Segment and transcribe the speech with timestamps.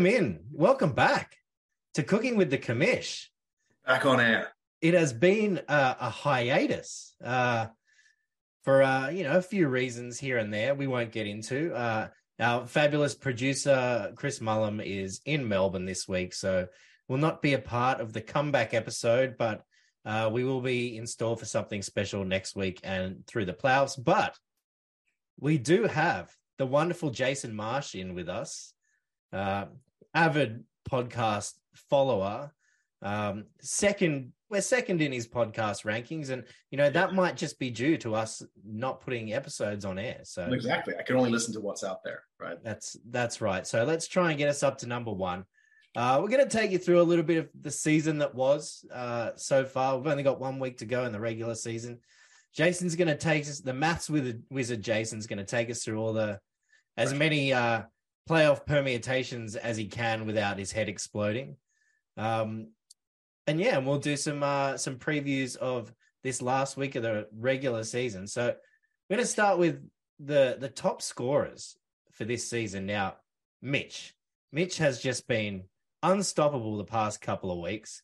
[0.00, 1.36] welcome in, welcome back
[1.92, 3.26] to Cooking with the Commish.
[3.86, 4.48] Back on air.
[4.80, 7.66] It has been a, a hiatus uh,
[8.62, 10.74] for uh, you know a few reasons here and there.
[10.74, 11.74] We won't get into.
[11.74, 12.08] Uh,
[12.38, 16.66] our fabulous producer Chris Mullum is in Melbourne this week, so
[17.06, 19.64] will not be a part of the comeback episode, but
[20.06, 24.02] uh, we will be in store for something special next week and through the playoffs.
[24.02, 24.34] But
[25.38, 28.72] we do have the wonderful Jason Marsh in with us,
[29.30, 29.66] uh,
[30.14, 32.52] avid podcast follower.
[33.02, 37.70] Um, second, we're second in his podcast rankings, and you know that might just be
[37.70, 40.20] due to us not putting episodes on air.
[40.24, 42.62] So exactly, I can only listen to what's out there, right?
[42.62, 43.66] That's that's right.
[43.66, 45.44] So let's try and get us up to number one.
[45.96, 48.84] Uh, we're going to take you through a little bit of the season that was
[48.94, 49.96] uh, so far.
[49.98, 51.98] We've only got one week to go in the regular season.
[52.54, 54.82] Jason's going to take us the maths with wizard.
[54.82, 56.38] Jason's going to take us through all the
[56.96, 57.82] as many uh,
[58.30, 61.56] playoff permutations as he can without his head exploding.
[62.16, 62.68] Um,
[63.48, 67.26] and yeah, and we'll do some uh, some previews of this last week of the
[67.36, 68.28] regular season.
[68.28, 68.54] So
[69.08, 69.82] we're going to start with
[70.20, 71.76] the the top scorers
[72.12, 72.86] for this season.
[72.86, 73.16] Now,
[73.62, 74.14] Mitch,
[74.52, 75.64] Mitch has just been
[76.04, 78.02] unstoppable the past couple of weeks.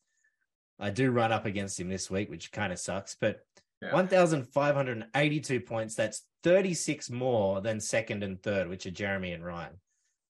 [0.81, 3.41] I do run up against him this week, which kind of sucks, but
[3.81, 3.93] yeah.
[3.93, 5.95] 1,582 points.
[5.95, 9.79] That's 36 more than second and third, which are Jeremy and Ryan.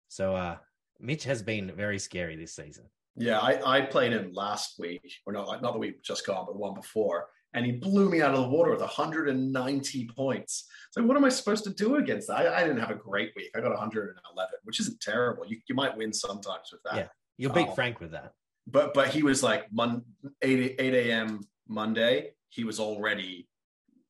[0.09, 0.57] So uh,
[0.99, 2.85] Mitch has been very scary this season.
[3.15, 6.53] Yeah, I, I played him last week, or not, not the week just gone, but
[6.53, 10.65] the one before, and he blew me out of the water with 190 points.
[10.91, 12.37] So what am I supposed to do against that?
[12.37, 13.51] I, I didn't have a great week.
[13.55, 15.45] I got 111, which isn't terrible.
[15.47, 16.95] You, you might win sometimes with that.
[16.95, 18.33] Yeah, you'll beat um, Frank with that.
[18.67, 20.03] But but he was like mon-
[20.41, 21.41] 8 8 a.m.
[21.67, 22.33] Monday.
[22.49, 23.47] He was already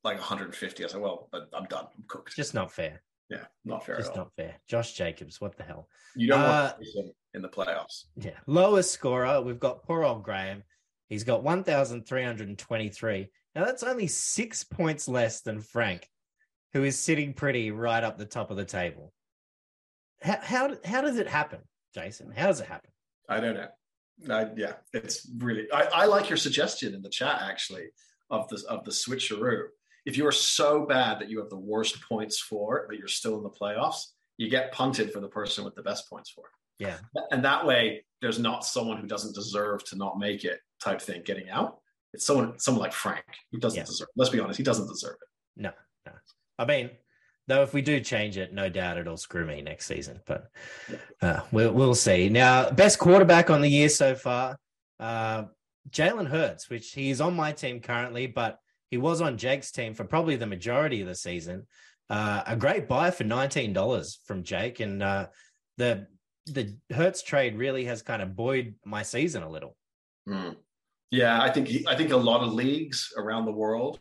[0.04, 0.84] like 150.
[0.84, 1.86] I said, well, I'm done.
[1.96, 2.36] I'm cooked.
[2.36, 3.02] Just not fair.
[3.30, 3.98] Yeah, not fair.
[3.98, 4.56] Just not fair.
[4.68, 5.88] Josh Jacobs, what the hell?
[6.16, 8.06] You don't uh, want in the playoffs.
[8.16, 9.42] Yeah, lowest scorer.
[9.42, 10.64] We've got poor old Graham.
[11.10, 13.30] He's got 1,323.
[13.56, 16.08] Now that's only six points less than Frank,
[16.74, 19.14] who is sitting pretty right up the top of the table.
[20.22, 21.60] How how, how does it happen,
[21.94, 22.32] Jason?
[22.36, 22.90] How does it happen?
[23.28, 23.68] I don't know.
[24.36, 25.72] I, yeah, it's really.
[25.72, 27.86] I, I like your suggestion in the chat actually
[28.30, 29.68] of the of the switcheroo
[30.10, 33.38] if you are so bad that you have the worst points for, but you're still
[33.38, 36.46] in the playoffs, you get punted for the person with the best points for.
[36.80, 36.98] Yeah.
[37.30, 41.22] And that way, there's not someone who doesn't deserve to not make it type thing
[41.24, 41.78] getting out.
[42.14, 43.86] It's someone, someone like Frank who doesn't yeah.
[43.86, 44.08] deserve.
[44.16, 45.62] Let's be honest, he doesn't deserve it.
[45.62, 45.72] No,
[46.08, 46.14] no.
[46.58, 46.90] I mean,
[47.46, 50.22] though, if we do change it, no doubt it'll screw me next season.
[50.26, 50.50] But
[51.22, 52.30] uh, we'll we'll see.
[52.30, 54.58] Now, best quarterback on the year so far,
[55.00, 55.44] uh,
[55.92, 58.58] Jalen Hurts, which he's on my team currently, but
[58.90, 61.68] he was on Jake's team for probably the majority of the season.
[62.10, 65.28] Uh, a great buy for nineteen dollars from Jake, and uh,
[65.78, 66.08] the
[66.48, 69.76] the Hurts trade really has kind of buoyed my season a little.
[70.28, 70.56] Mm.
[71.12, 74.00] Yeah, I think he, I think a lot of leagues around the world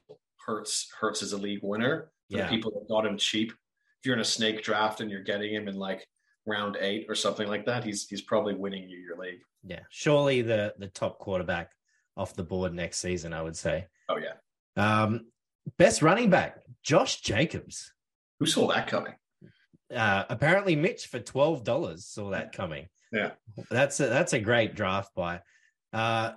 [0.49, 2.11] Hurts Hurts is a league winner.
[2.31, 2.49] For yeah.
[2.49, 3.53] people that got him cheap.
[3.53, 6.07] If you're in a snake draft and you're getting him in like
[6.47, 9.41] round eight or something like that, he's he's probably winning you your league.
[9.65, 11.73] Yeah, surely the the top quarterback
[12.17, 13.87] off the board next season, I would say.
[14.09, 14.35] Oh yeah,
[14.79, 15.27] um,
[15.77, 17.93] best running back, Josh Jacobs.
[18.41, 19.15] Who saw that coming?
[19.95, 22.89] Uh, apparently, Mitch for twelve dollars saw that coming.
[23.13, 23.33] Yeah,
[23.71, 25.41] that's a, that's a great draft buy.
[25.93, 26.33] Uh,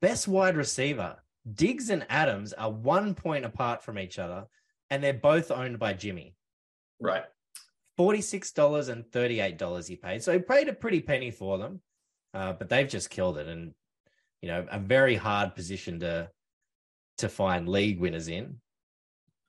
[0.00, 1.16] best wide receiver,
[1.50, 4.46] Diggs and Adams are one point apart from each other,
[4.90, 6.34] and they're both owned by Jimmy.
[7.00, 7.24] Right.
[7.96, 11.80] Forty-six dollars and thirty-eight dollars he paid, so he paid a pretty penny for them,
[12.34, 13.72] uh, but they've just killed it, and
[14.42, 16.28] you know a very hard position to
[17.18, 18.60] to find league winners in.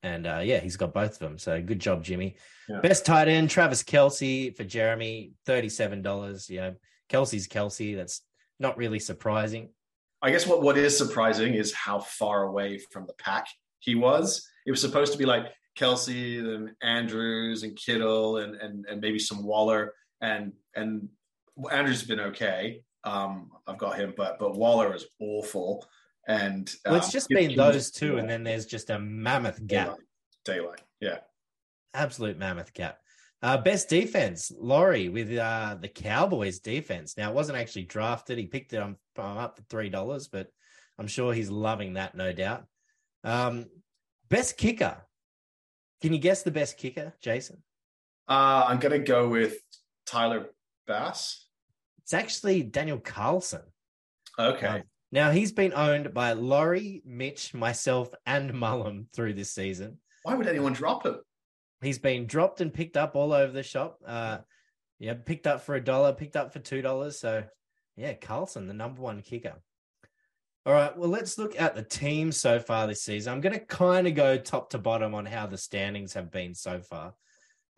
[0.03, 1.38] And uh, yeah, he's got both of them.
[1.38, 2.35] So good job, Jimmy.
[2.69, 2.79] Yeah.
[2.81, 6.50] Best tight end, Travis Kelce for Jeremy, $37.
[6.50, 6.75] You know,
[7.09, 7.95] Kelce's Kelce.
[7.95, 8.22] That's
[8.59, 9.69] not really surprising.
[10.22, 13.47] I guess what, what is surprising is how far away from the pack
[13.79, 14.47] he was.
[14.66, 15.46] It was supposed to be like
[15.78, 21.08] Kelce and Andrews and Kittle and, and, and maybe some Waller and, and
[21.72, 22.81] Andrews has been okay.
[23.03, 25.85] Um, I've got him, but, but Waller is awful.
[26.28, 29.97] And well, it's um, just been those two, and then there's just a mammoth gap.
[30.44, 30.82] Daylight, daylight.
[31.00, 31.20] yeah,
[31.94, 33.00] absolute mammoth gap.
[33.41, 37.16] Uh, best defense, Laurie with uh, the Cowboys defense.
[37.18, 38.38] Now, it wasn't actually drafted.
[38.38, 40.50] He picked it up, up for three dollars, but
[41.00, 42.66] I'm sure he's loving that, no doubt.
[43.24, 43.68] Um,
[44.29, 44.97] best kicker.
[46.02, 47.64] Can you guess the best kicker, Jason?
[48.28, 49.58] Uh, I'm going to go with
[50.06, 50.47] Tyler
[50.85, 51.46] Bass.
[52.03, 53.62] It's actually Daniel Carlson.
[54.38, 54.68] Okay.
[54.68, 59.99] Um, now he's been owned by Laurie, Mitch, myself, and Mullum through this season.
[60.23, 61.17] Why would anyone drop him?
[61.81, 63.99] He's been dropped and picked up all over the shop.
[64.05, 64.39] Uh,
[64.99, 67.19] Yeah, picked up for a dollar, picked up for two dollars.
[67.19, 67.43] So
[67.95, 69.55] yeah, Carlson, the number one kicker.
[70.65, 73.31] All right, well, let's look at the team so far this season.
[73.31, 76.53] I'm going to kind of go top to bottom on how the standings have been
[76.53, 77.13] so far.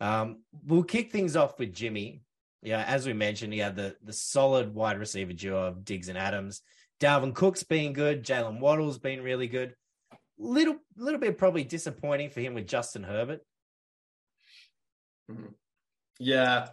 [0.00, 2.22] Um, we'll kick things off with Jimmy.
[2.62, 6.18] Yeah, as we mentioned, he had the the solid wide receiver duo of Diggs and
[6.18, 6.62] Adams.
[7.00, 8.24] Dalvin Cook's been good.
[8.24, 9.74] Jaylen Waddle's been really good.
[10.38, 13.40] Little little bit probably disappointing for him with Justin Herbert.
[15.30, 15.52] Mm-hmm.
[16.18, 16.68] Yeah,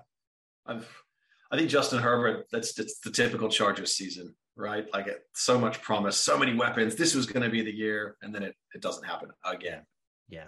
[0.65, 1.03] I've,
[1.51, 2.47] I think Justin Herbert.
[2.51, 4.85] That's, that's the typical Chargers season, right?
[4.93, 6.95] Like it, so much promise, so many weapons.
[6.95, 9.83] This was going to be the year, and then it it doesn't happen again.
[10.27, 10.47] Yeah,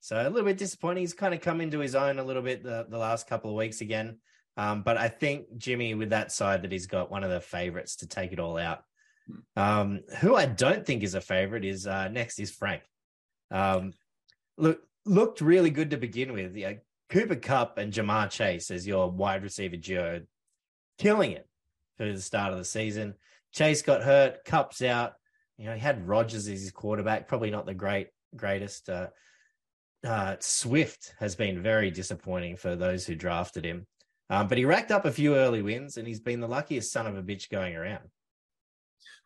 [0.00, 1.02] so a little bit disappointing.
[1.02, 3.56] He's kind of come into his own a little bit the, the last couple of
[3.56, 4.18] weeks again.
[4.56, 7.96] Um, but I think Jimmy, with that side that he's got, one of the favorites
[7.96, 8.82] to take it all out.
[9.56, 12.82] Um, who I don't think is a favorite is uh, next is Frank.
[13.50, 13.92] Um,
[14.56, 16.56] look, looked really good to begin with.
[16.56, 16.74] Yeah,
[17.10, 20.22] Cooper Kupp and Ja'Marr Chase as your wide receiver duo,
[20.98, 21.46] killing it
[21.96, 23.14] for the start of the season.
[23.52, 25.14] Chase got hurt, Kupp's out.
[25.58, 28.88] You know, he had Rodgers as his quarterback, probably not the great greatest.
[28.88, 29.08] Uh,
[30.04, 33.86] uh, Swift has been very disappointing for those who drafted him.
[34.30, 37.06] Um, but he racked up a few early wins, and he's been the luckiest son
[37.06, 38.08] of a bitch going around.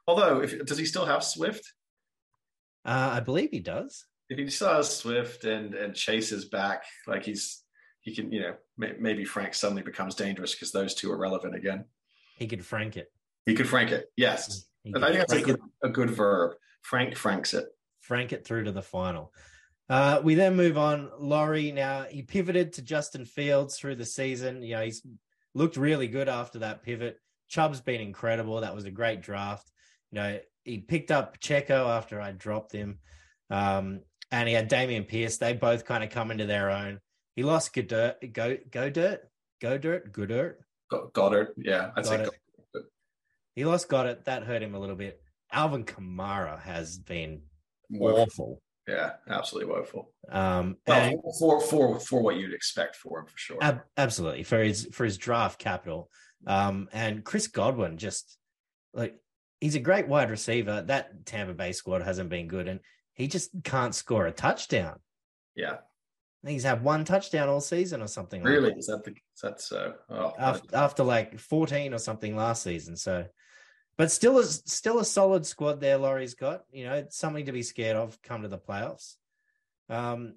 [0.07, 1.73] Although, if, does he still have Swift?
[2.85, 4.07] Uh, I believe he does.
[4.29, 7.63] If he still has Swift and and Chase is back, like he's
[8.01, 11.57] he can, you know, may, maybe Frank suddenly becomes dangerous because those two are relevant
[11.57, 11.85] again.
[12.39, 13.13] He could frank it.
[13.47, 14.07] He could frank it.
[14.17, 16.57] Yes, I think that's a good, a good verb.
[16.83, 17.67] Frank franks it.
[18.01, 19.33] Frank it through to the final.
[19.89, 21.11] Uh, we then move on.
[21.19, 24.63] Laurie now he pivoted to Justin Fields through the season.
[24.63, 25.05] You know, he's
[25.55, 27.19] looked really good after that pivot.
[27.49, 28.61] Chubb's been incredible.
[28.61, 29.71] That was a great draft.
[30.13, 32.99] You know, he picked up Checo after I dropped him.
[33.51, 34.01] Um,
[34.31, 35.37] and he had Dameon Pierce.
[35.37, 37.01] They both kind of come into their own.
[37.37, 39.29] He lost Goedert, go go dirt,
[39.61, 40.57] go dirt, Goedert.
[40.91, 42.27] Goedert, yeah, I'd say
[43.55, 44.25] He lost Goedert.
[44.25, 45.21] That hurt him a little bit.
[45.53, 47.43] Alvin Kamara has been
[48.01, 48.61] awful.
[48.89, 50.13] Yeah, absolutely woeful.
[50.31, 53.59] Um, well, for for for what you'd expect for him, for sure.
[53.61, 56.09] Ab- absolutely for his for his draft capital.
[56.47, 58.39] Um, and Chris Godwin just
[58.95, 59.19] like
[59.61, 60.83] he's a great wide receiver.
[60.83, 62.81] That Tampa Bay squad hasn't been good, and
[63.15, 65.01] he just can't score a touchdown.
[65.55, 65.79] Yeah,
[66.47, 68.43] he's had one touchdown all season or something.
[68.43, 68.71] Really?
[68.71, 69.95] Like is that the is that so?
[70.11, 72.97] Oh, after, after like fourteen or something last season.
[72.97, 73.27] So
[73.99, 75.97] but still, is still a solid squad there.
[75.97, 78.21] Laurie's got you know something to be scared of.
[78.23, 79.15] Come to the playoffs.
[79.89, 80.35] Um,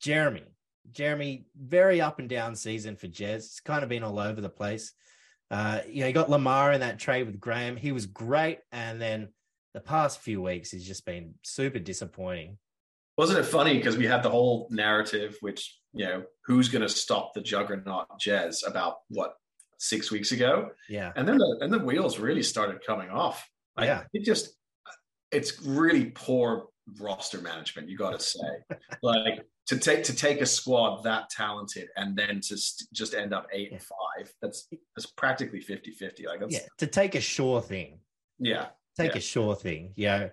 [0.00, 0.44] Jeremy,
[0.90, 3.36] Jeremy, very up and down season for Jez.
[3.36, 4.92] It's kind of been all over the place.
[5.52, 7.76] Uh, you know, you got Lamar in that trade with Graham.
[7.76, 9.28] He was great, and then
[9.74, 12.58] the past few weeks he's just been super disappointing.
[13.18, 16.88] Wasn't it funny because we had the whole narrative, which you know, who's going to
[16.88, 19.34] stop the juggernaut Jez about what
[19.78, 20.70] six weeks ago.
[20.88, 21.12] Yeah.
[21.16, 23.48] And then the and the wheels really started coming off.
[23.76, 24.04] Like, yeah.
[24.12, 24.54] It just
[25.30, 26.68] it's really poor
[27.00, 28.38] roster management, you gotta say.
[29.02, 33.32] like to take to take a squad that talented and then to st- just end
[33.32, 33.76] up eight yeah.
[33.76, 36.26] and five, that's that's practically 50-50.
[36.26, 38.00] Like that's, yeah, to take a sure thing.
[38.38, 38.66] Yeah.
[38.96, 39.18] Take yeah.
[39.18, 39.92] a sure thing.
[39.96, 40.28] Yeah.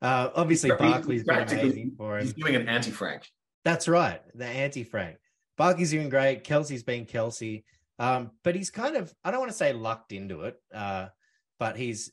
[0.00, 2.24] Uh, obviously, Barkley's been amazing for him.
[2.24, 3.28] He's doing an anti Frank.
[3.64, 5.18] That's right, the anti Frank.
[5.56, 6.42] Barkley's doing great.
[6.42, 7.62] Kelce's been Kelce.
[7.98, 11.06] Um, but he's kind of I don't want to say lucked into it, uh,
[11.60, 12.10] but he's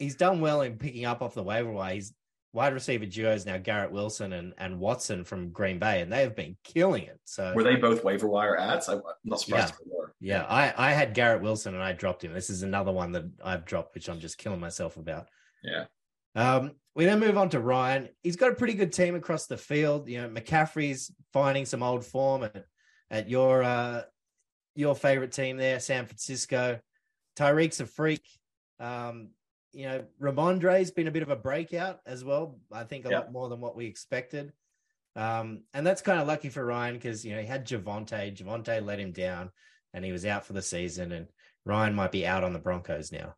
[0.00, 1.94] he's done well in picking up off the waiver wire.
[1.94, 2.12] He's
[2.52, 6.34] wide receiver duos now Garrett Wilson and, and Watson from Green Bay, and they have
[6.34, 7.20] been killing it.
[7.24, 8.88] So were they both waiver wire ads?
[8.88, 10.00] I'm not surprised yeah.
[10.22, 12.34] Yeah, I, I had Garrett Wilson and I dropped him.
[12.34, 15.28] This is another one that I've dropped, which I'm just killing myself about.
[15.62, 15.84] Yeah.
[16.34, 18.08] Um, we then move on to Ryan.
[18.22, 20.08] He's got a pretty good team across the field.
[20.08, 22.66] You know, McCaffrey's finding some old form at,
[23.10, 24.02] at your uh,
[24.74, 26.78] your favorite team there, San Francisco.
[27.36, 28.24] Tyreek's a freak.
[28.78, 29.30] Um,
[29.72, 32.58] you know, Rhamondre's been a bit of a breakout as well.
[32.72, 34.52] I think a lot more than what we expected.
[35.16, 38.36] Um, and that's kind of lucky for Ryan because you know he had Javonte.
[38.36, 39.50] Javonte let him down,
[39.92, 41.12] and he was out for the season.
[41.12, 41.26] And
[41.64, 43.34] Ryan might be out on the Broncos now.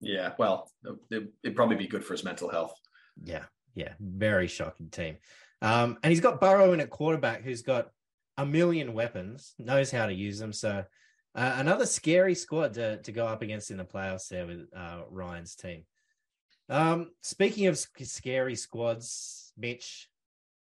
[0.00, 0.70] Yeah, well,
[1.10, 2.74] it, would probably be good for his mental health.
[3.22, 5.16] Yeah, yeah, very shocking team.
[5.62, 7.90] Um, and he's got Burrow in at quarterback, who's got
[8.36, 10.52] a million weapons, knows how to use them.
[10.52, 10.84] So
[11.34, 15.02] uh, another scary squad to, to go up against in the playoffs there with uh,
[15.10, 15.84] Ryan's team.
[16.68, 20.08] Um, speaking of scary squads, Mitch,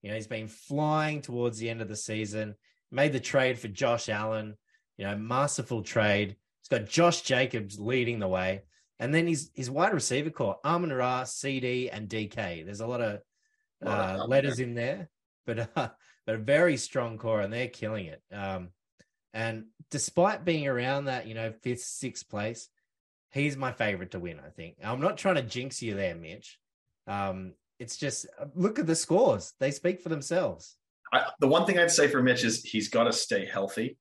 [0.02, 2.54] you know, he's been flying towards the end of the season,
[2.90, 4.56] made the trade for Josh Allen,
[4.96, 6.36] you know, masterful trade.
[6.60, 8.62] He's got Josh Jacobs leading the way.
[8.98, 12.64] And then his, his wide receiver core, Amon Ra, CD, and DK.
[12.64, 13.20] There's a lot of
[13.84, 15.08] uh, letters in there,
[15.44, 15.88] but uh,
[16.26, 18.22] but a very strong core, and they're killing it.
[18.32, 18.68] Um,
[19.34, 22.68] And despite being around that, you know, fifth, sixth place,
[23.30, 24.76] he's my favorite to win, I think.
[24.84, 26.58] I'm not trying to jinx you there, Mitch.
[27.06, 30.76] Um, it's just uh, look at the scores, they speak for themselves.
[31.12, 33.98] I, the one thing I'd say for Mitch is he's got to stay healthy.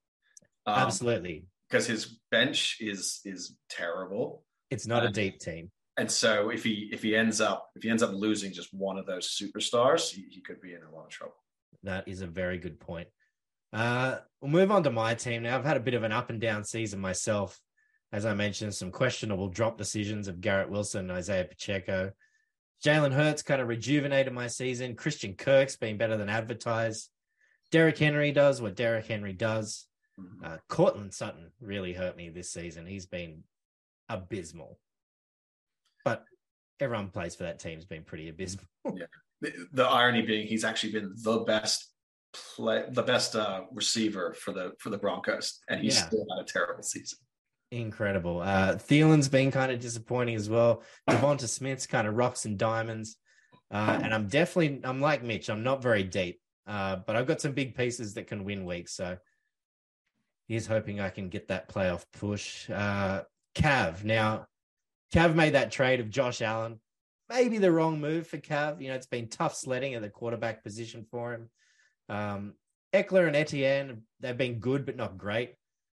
[0.66, 1.46] Um, Absolutely.
[1.70, 4.44] Because his bench is is terrible.
[4.70, 5.72] It's not a deep team.
[5.98, 8.98] And so if he if he ends up if he ends up losing just one
[8.98, 11.36] of those superstars, he, he could be in a lot of trouble.
[11.84, 13.08] That is a very good point.
[13.74, 15.58] Uh, we'll move on to my team now.
[15.58, 17.60] I've had a bit of an up and down season myself.
[18.12, 22.12] As I mentioned, some questionable drop decisions of Garrett Wilson, Isaiah Pacheco.
[22.84, 24.96] Jalen Hurts kind of rejuvenated my season.
[24.96, 27.10] Christian Kirk's been better than advertised.
[27.72, 29.88] Derrick Henry does what Derrick Henry does.
[30.20, 30.46] Mm-hmm.
[30.46, 32.86] Uh, Courtland Sutton really hurt me this season.
[32.86, 33.44] He's been
[34.10, 34.78] abysmal.
[36.04, 36.26] But
[36.80, 38.66] everyone plays for that team's been pretty abysmal.
[38.94, 39.06] yeah.
[39.42, 41.90] The, the, irony being he's actually been the best
[42.34, 46.08] play the best uh, receiver for the for the Broncos and he's yeah.
[46.08, 47.20] still had a terrible season.
[47.72, 48.42] Incredible.
[48.42, 50.84] Uh Thielen's been kind of disappointing as well.
[51.10, 53.18] Devonta Smith's kind of rocks and diamonds.
[53.70, 56.42] Uh, and I'm definitely I'm like Mitch, I'm not very deep.
[56.68, 58.94] Uh, but I've got some big pieces that can win weeks.
[58.94, 59.18] So
[60.48, 62.70] he's hoping I can get that playoff push.
[62.70, 63.24] Uh,
[63.56, 64.04] Cav.
[64.04, 64.48] Now,
[65.14, 66.80] Cav made that trade of Josh Allen.
[67.30, 68.82] Maybe the wrong move for Cav.
[68.82, 71.50] You know, it's been tough sledding at the quarterback position for him.
[72.12, 72.54] Um,
[72.94, 75.56] Ekeler and Etienne, they've been good, but not great.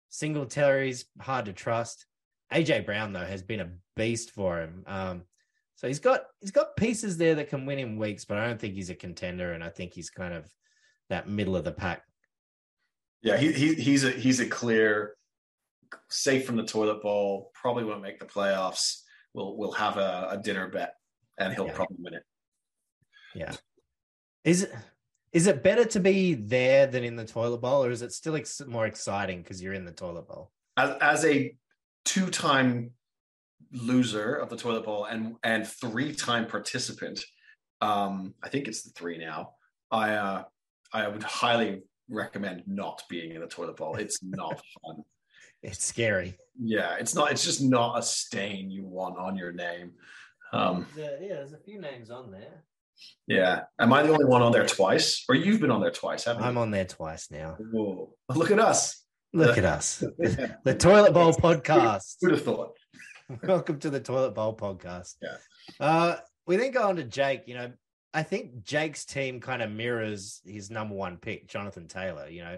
[0.09, 2.05] Singletary's hard to trust.
[2.53, 4.83] AJ Brown, though, has been a beast for him.
[4.87, 5.23] Um,
[5.75, 8.59] so he's got he's got pieces there that can win him weeks, but I don't
[8.59, 10.49] think he's a contender, and I think he's kind of
[11.09, 12.03] that middle of the pack.
[13.21, 15.15] Yeah, he, he he's a he's a clear
[16.09, 17.51] safe from the toilet bowl.
[17.53, 19.01] Probably won't make the playoffs.
[19.33, 20.93] We'll we'll have a, a dinner bet,
[21.37, 21.73] and he'll yeah.
[21.73, 22.23] probably win it.
[23.33, 23.53] Yeah.
[24.45, 24.73] Is it
[25.35, 28.37] is it better to be there than in the toilet bowl, or is it still
[28.37, 30.49] ex- more exciting because you're in the toilet bowl?
[30.77, 31.53] As, as a
[32.05, 32.91] two-time
[33.73, 37.19] loser of the toilet bowl and and three-time participant,
[37.81, 39.55] um, I think it's the three now.
[39.91, 40.43] I uh,
[40.93, 43.97] I would highly recommend not being in the toilet bowl.
[43.97, 45.03] It's not fun.
[45.61, 46.37] It's scary.
[46.57, 47.33] Yeah, it's not.
[47.33, 49.91] It's just not a stain you want on your name.
[50.53, 52.63] Um, yeah, there's a few names on there.
[53.27, 53.63] Yeah.
[53.79, 55.23] Am I the only one on there twice?
[55.27, 56.47] Or you've been on there twice, haven't you?
[56.49, 57.57] I'm on there twice now.
[57.59, 58.13] Whoa.
[58.29, 59.03] Look at us.
[59.33, 60.03] Look at us.
[60.63, 62.15] the Toilet Bowl Podcast.
[62.21, 62.77] Who'd have thought?
[63.43, 65.15] Welcome to the Toilet Bowl Podcast.
[65.21, 65.37] Yeah.
[65.79, 67.43] Uh, we then go on to Jake.
[67.47, 67.71] You know,
[68.13, 72.29] I think Jake's team kind of mirrors his number one pick, Jonathan Taylor.
[72.29, 72.57] You know,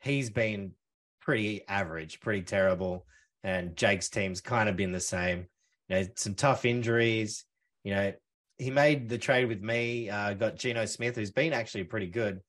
[0.00, 0.72] he's been
[1.20, 3.06] pretty average, pretty terrible.
[3.44, 5.46] And Jake's team's kind of been the same.
[5.88, 7.44] You know, some tough injuries.
[7.84, 8.12] You know,
[8.58, 10.10] he made the trade with me.
[10.10, 12.40] Uh, got Geno Smith, who's been actually pretty good.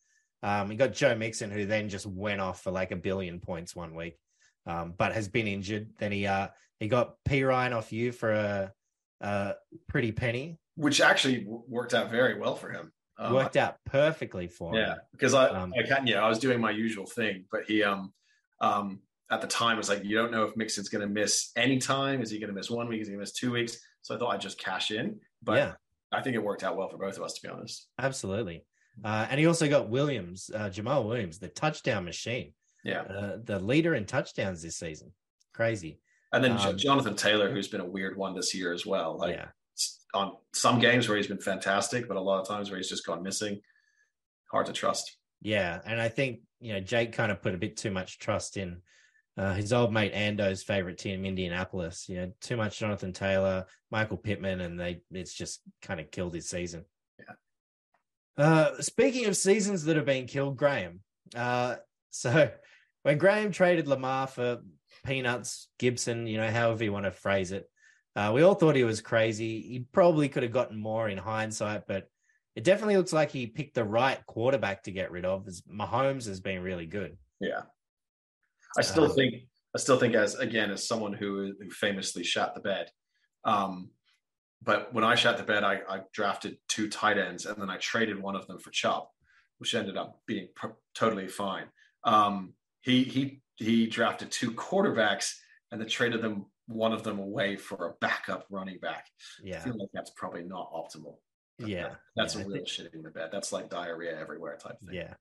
[0.42, 3.76] Um, he got Joe Mixon, who then just went off for like a billion points
[3.76, 4.18] one week,
[4.66, 5.90] um, but has been injured.
[6.00, 6.48] Then he uh,
[6.80, 8.74] he got Perine off you for a,
[9.22, 9.54] a
[9.88, 12.92] pretty penny, which actually worked out very well for him.
[13.18, 14.88] Um, worked out perfectly for yeah, him.
[14.88, 17.84] Yeah, because I, um, I can, yeah, I was doing my usual thing, but he
[17.84, 18.14] um
[18.62, 21.78] um at the time was like, you don't know if Mixon's going to miss any
[21.78, 22.22] time.
[22.22, 23.02] Is he going to miss one week?
[23.02, 23.78] Is he going to miss two weeks?
[24.02, 25.20] So I thought I'd just cash in.
[25.44, 25.74] But yeah.
[26.12, 27.88] I think it worked out well for both of us, to be honest.
[28.00, 28.66] Absolutely.
[29.04, 32.54] Uh, and he also got Williams, uh, Jamaal Williams, the touchdown machine.
[32.84, 33.02] Yeah.
[33.02, 35.12] Uh, the leader in touchdowns this season.
[35.54, 36.00] Crazy.
[36.32, 39.18] And then um, Jonathan Taylor, who's been a weird one this year as well.
[39.18, 39.48] Like yeah.
[40.14, 43.06] on some games where he's been fantastic, but a lot of times where he's just
[43.06, 43.60] gone missing.
[44.52, 45.18] Hard to trust.
[45.42, 45.80] Yeah.
[45.86, 48.82] And I think, you know, Jake kind of put a bit too much trust in
[49.40, 52.10] uh, his old mate Ando's favorite team, Indianapolis.
[52.10, 56.34] You know, too much Jonathan Taylor, Michael Pittman, and they it's just kind of killed
[56.34, 56.84] his season.
[57.18, 58.44] Yeah.
[58.46, 61.00] Uh, speaking of seasons that have been killed, Graham.
[61.34, 61.78] Uh,
[62.10, 62.52] so
[63.04, 64.60] when Graham traded Lamar for
[65.06, 67.70] peanuts, Gibson, you know, however you want to phrase it,
[68.18, 69.62] uh, we all thought he was crazy.
[69.62, 72.10] He probably could have gotten more in hindsight, but
[72.58, 75.48] it definitely looks like he picked the right quarterback to get rid of.
[75.48, 77.18] As Mahomes has been really good.
[77.40, 77.62] Yeah,
[78.78, 79.36] I still um, think
[79.76, 82.90] I still think as again as someone who who famously shot the bed.
[83.44, 83.92] Um,
[84.62, 87.78] but when I shot the bed, I, I, drafted two tight ends and then I
[87.78, 89.04] traded one of them for Chubb,
[89.58, 91.68] which ended up being pr- totally fine.
[92.04, 95.34] Um, he he he drafted two quarterbacks
[95.72, 99.08] and then traded them one of them away for a backup running back.
[99.44, 101.16] Yeah, I feel like that's probably not optimal.
[101.58, 102.68] Yeah, that's yeah, a real think...
[102.68, 103.30] shitting the bed.
[103.32, 104.96] That's like diarrhea everywhere type thing.
[104.96, 105.14] Yeah,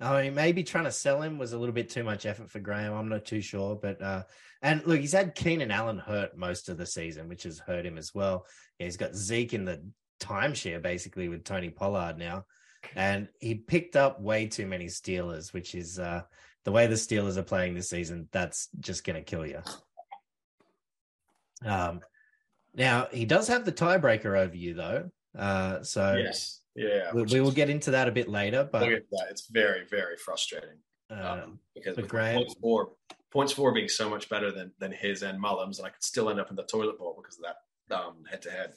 [0.00, 2.58] I mean, maybe trying to sell him was a little bit too much effort for
[2.58, 2.94] Graham.
[2.94, 4.22] I'm not too sure, but uh,
[4.60, 7.96] and look, he's had Keenan Allen hurt most of the season, which has hurt him
[7.96, 8.46] as well.
[8.78, 9.82] Yeah, he's got Zeke in the
[10.20, 12.44] timeshare basically with Tony Pollard now,
[12.96, 16.22] and he picked up way too many Steelers, which is uh,
[16.64, 19.60] the way the Steelers are playing this season, that's just going to kill you.
[21.64, 22.00] Um,
[22.74, 27.40] now he does have the tiebreaker over you though, uh, so yes, yeah, we, we
[27.40, 28.68] will get into that a bit later.
[28.70, 29.26] But we'll that.
[29.30, 30.78] It's very, very frustrating
[31.10, 32.92] uh, um, because points for,
[33.32, 36.30] points for being so much better than than his and Mullums, and I could still
[36.30, 38.72] end up in the toilet bowl because of that um, head to head.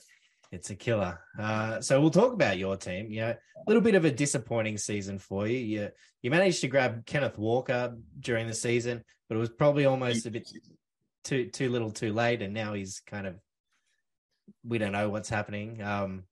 [0.51, 1.19] it's a killer.
[1.39, 3.11] Uh, so we'll talk about your team.
[3.11, 5.57] You know, a little bit of a disappointing season for you.
[5.57, 5.89] You
[6.21, 10.31] you managed to grab Kenneth Walker during the season, but it was probably almost a
[10.31, 10.49] bit
[11.23, 13.35] too too little, too late, and now he's kind of
[14.63, 15.81] we don't know what's happening.
[15.81, 16.23] Um,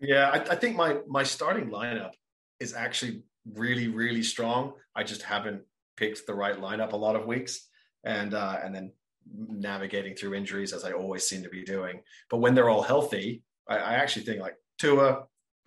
[0.00, 2.12] Yeah, I, I think my my starting lineup
[2.60, 3.22] is actually
[3.54, 4.72] really really strong.
[4.94, 5.62] I just haven't
[5.96, 7.68] picked the right lineup a lot of weeks,
[8.04, 8.92] and uh, and then
[9.34, 12.00] navigating through injuries as I always seem to be doing.
[12.30, 15.24] But when they're all healthy, I, I actually think like Tua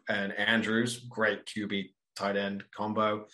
[0.08, 3.26] and Andrews, great QB tight end combo.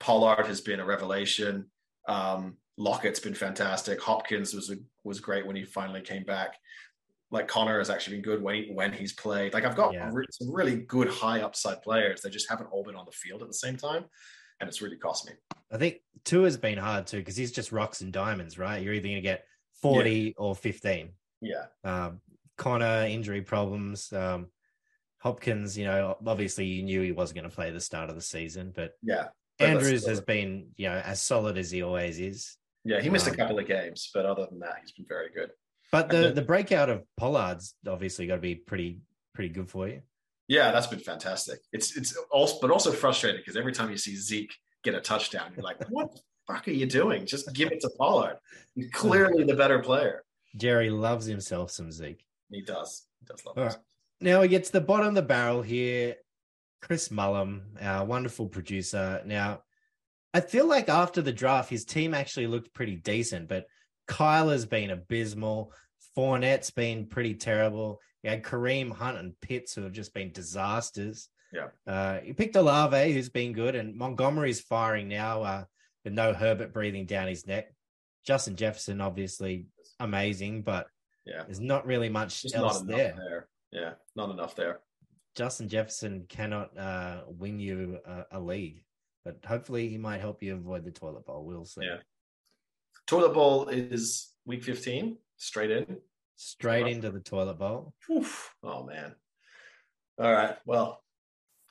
[0.00, 1.66] Pollard has been a revelation.
[2.08, 4.00] Um, Lockett's been fantastic.
[4.00, 6.56] Hopkins was was great when he finally came back.
[7.32, 9.54] Like Conner has actually been good when he, when he's played.
[9.54, 10.10] Like I've got Yeah.
[10.12, 12.20] re- some really good high upside players.
[12.20, 14.04] They just haven't all been on the field at the same time,
[14.60, 15.32] and it's really cost me.
[15.72, 18.82] I think Tua has been hard too because he's just rocks and diamonds, right?
[18.82, 19.46] You're either going to get
[19.80, 21.10] 40 or 15.
[21.40, 22.20] Yeah, Um,
[22.56, 24.12] Conner, injury problems.
[24.12, 24.48] Um,
[25.18, 28.22] Hopkins, you know, obviously you knew he wasn't going to play the start of the
[28.22, 29.28] season, but yeah.
[29.58, 32.56] But Andrews has been, you know, as solid as he always is.
[32.84, 35.30] Yeah, he missed um, a couple of games, but other than that, he's been very
[35.32, 35.50] good.
[35.92, 38.98] But the the breakout of Pollard's obviously got to be pretty
[39.34, 40.00] pretty good for you.
[40.48, 41.60] Yeah, that's been fantastic.
[41.72, 45.52] It's it's also but also frustrating because every time you see Zeke get a touchdown,
[45.54, 47.26] you're like, what the fuck are you doing?
[47.26, 48.38] Just give it to Pollard.
[48.74, 50.24] He's clearly the better player.
[50.56, 52.24] Jerry loves himself some Zeke.
[52.50, 53.06] He does.
[53.20, 53.76] He does love All right.
[54.20, 56.16] Now we get to the bottom of the barrel here.
[56.80, 59.22] Chris Mullum, our wonderful producer.
[59.24, 59.62] Now,
[60.34, 63.66] I feel like after the draft, his team actually looked pretty decent, but
[64.06, 65.72] Kyle has been abysmal.
[66.16, 68.00] Fournette's been pretty terrible.
[68.22, 71.28] You had Kareem Hunt and Pitts who have just been disasters.
[71.52, 71.68] Yeah.
[71.86, 75.64] Uh, you picked Olave, who's been good, and Montgomery's firing now uh,
[76.04, 77.72] with no Herbert breathing down his neck.
[78.24, 79.66] Justin Jefferson, obviously
[80.00, 80.86] amazing, but
[81.26, 81.42] Yeah.
[81.44, 83.14] there's not really much Just else there.
[83.16, 83.48] there.
[83.72, 84.80] Yeah, not enough there.
[85.34, 88.84] Justin Jefferson cannot uh, win you a, a league,
[89.24, 91.44] but hopefully he might help you avoid the toilet bowl.
[91.44, 91.84] We'll see.
[91.84, 91.98] Yeah.
[93.06, 95.98] Toilet bowl is week 15, straight in.
[96.36, 97.94] Straight into the toilet bowl.
[98.10, 98.54] Oof.
[98.62, 99.14] Oh man.
[100.18, 100.56] All right.
[100.66, 101.02] Well,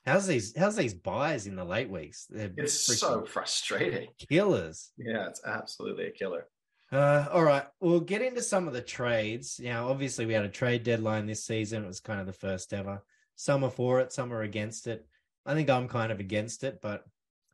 [0.05, 0.57] How's these?
[0.57, 2.25] How's these buys in the late weeks?
[2.29, 4.07] They're it's so frustrating.
[4.29, 4.91] killers.
[4.97, 6.47] Yeah, it's absolutely a killer.
[6.91, 9.60] Uh, all right, we'll get into some of the trades.
[9.63, 11.84] Now, obviously, we had a trade deadline this season.
[11.84, 13.03] It was kind of the first ever.
[13.36, 15.05] Some are for it, some are against it.
[15.45, 17.05] I think I'm kind of against it, but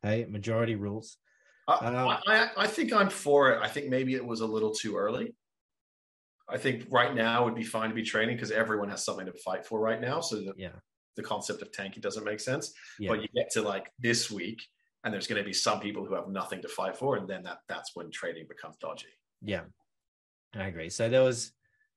[0.02, 1.18] hey, majority rules.
[1.68, 3.60] I, Um, I, I think I'm for it.
[3.62, 5.34] I think maybe it was a little too early.
[6.48, 9.32] I think right now would be fine to be training because everyone has something to
[9.32, 10.20] fight for right now.
[10.20, 10.70] So the, Yeah,
[11.16, 12.72] the concept of tanking doesn't make sense.
[12.98, 13.10] yeah.
[13.10, 14.62] But you get to like this week,
[15.04, 17.42] and there's going to be some people who have nothing to fight for, and then
[17.44, 19.08] that that's when trading becomes dodgy.
[19.42, 19.62] Yeah,
[20.54, 20.90] I agree.
[20.90, 21.52] So there was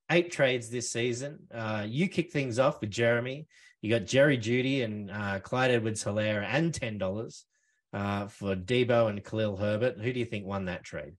[0.09, 1.47] eight trades this season.
[1.53, 3.47] Uh, you kick things off with Jeremy.
[3.81, 7.45] You got Jerry Jeudy and uh, Clyde Edwards Helaire and ten dollars
[7.93, 9.97] uh, for Debo and Khalil Herbert.
[9.99, 11.13] Who do you think won that trade?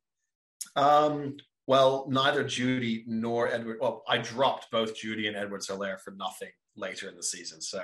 [0.76, 3.78] Um, well, neither Jeudy nor Edward.
[3.80, 7.60] Well, I dropped both Jeudy and Edwards Helaire for nothing later in the season.
[7.60, 7.82] So,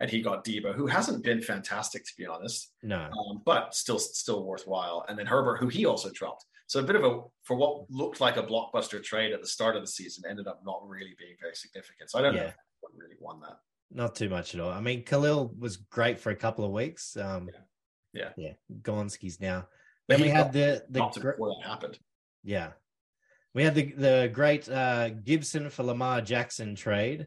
[0.00, 2.72] and he got Debo, who hasn't been fantastic to be honest.
[2.82, 5.04] No, um, but still still worthwhile.
[5.08, 6.44] And then Herbert, who he also dropped.
[6.66, 9.76] So a bit of a for what looked like a blockbuster trade at the start
[9.76, 12.10] of the season, ended up not really being very significant.
[12.10, 12.48] So I don't know Yeah.
[12.48, 12.56] if
[12.96, 13.58] really won that.
[13.90, 14.70] not too much at all.
[14.70, 17.16] I mean, Khalil was great for a couple of weeks.
[17.16, 17.48] Um,
[18.12, 18.30] Yeah.
[18.36, 18.52] yeah.
[18.82, 19.68] Gonski's now.
[20.08, 21.98] But Then we had the the gr- before that happened.
[22.42, 22.72] yeah,
[23.54, 27.26] we had the the great uh, Gibson for Lamar Jackson trade,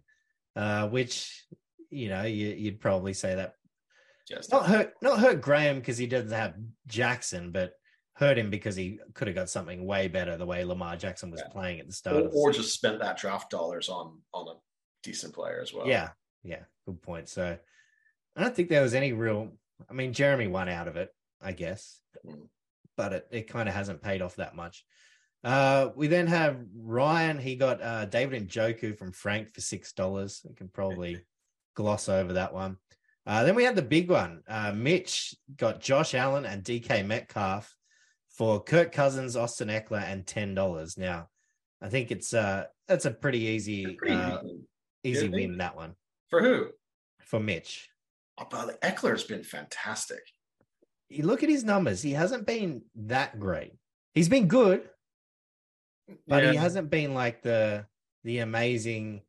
[0.55, 1.45] uh, which
[1.89, 3.53] you know you, you'd probably say that
[4.27, 6.55] Just not hurt not hurt Graham because he doesn't have
[6.87, 7.71] Jackson, but
[8.15, 11.41] hurt him because he could have got something way better the way Lamar Jackson was
[11.45, 11.51] Yeah.
[11.51, 14.47] playing at the start or, of the or just spent that draft dollars on on
[14.47, 14.59] a
[15.03, 15.87] decent player as well.
[15.87, 16.09] yeah,
[16.43, 17.29] yeah, good point.
[17.29, 17.57] So
[18.35, 19.53] I don't think there was any real.
[19.89, 21.09] I mean, Jeremy won out of it,
[21.41, 22.47] I guess, Mm.
[22.97, 24.83] but it, it kind of hasn't paid off that much.
[25.43, 27.37] Uh, we then have Ryan.
[27.37, 30.41] He got uh, David Njoku from Frank for six dollars.
[30.47, 31.21] We can probably
[31.75, 32.77] gloss over that one.
[33.25, 34.41] Uh, then we had the big one.
[34.47, 37.73] Uh, Mitch got Josh Allen and DK Metcalf
[38.29, 40.97] for Kirk Cousins, Austin Ekeler, and ten dollars.
[40.97, 41.29] Now,
[41.81, 44.39] I think it's uh that's a pretty easy Pretty uh,
[45.03, 45.25] easy.
[45.27, 45.95] Yeah, win that one
[46.29, 46.67] For who?
[47.21, 47.89] for Mitch.
[48.39, 50.21] Oh, but Ekeler's been fantastic.
[51.09, 52.01] you look at his numbers.
[52.01, 53.73] He hasn't been that great.
[54.13, 54.87] He's been good,
[56.27, 56.51] but Yeah.
[56.51, 57.85] he hasn't been like the
[58.23, 59.21] the amazing,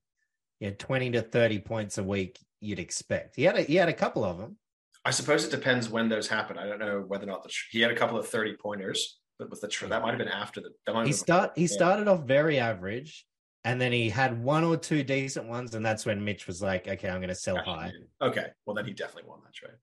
[0.60, 3.36] you know, twenty to thirty points a week you'd expect.
[3.36, 4.56] He had a, he had a couple of them.
[5.04, 6.58] I suppose it depends when those happen.
[6.58, 9.18] I don't know whether or not the tr- he had a couple of thirty pointers,
[9.38, 10.70] but with the tr- that might have been after the.
[10.86, 11.68] That might He start he Yeah.
[11.68, 13.24] started off very average,
[13.64, 16.88] and then he had one or two decent ones, and that's when Mitch was like,
[16.88, 19.76] "Okay, I'm going to sell high." Okay, well then he definitely won that trade.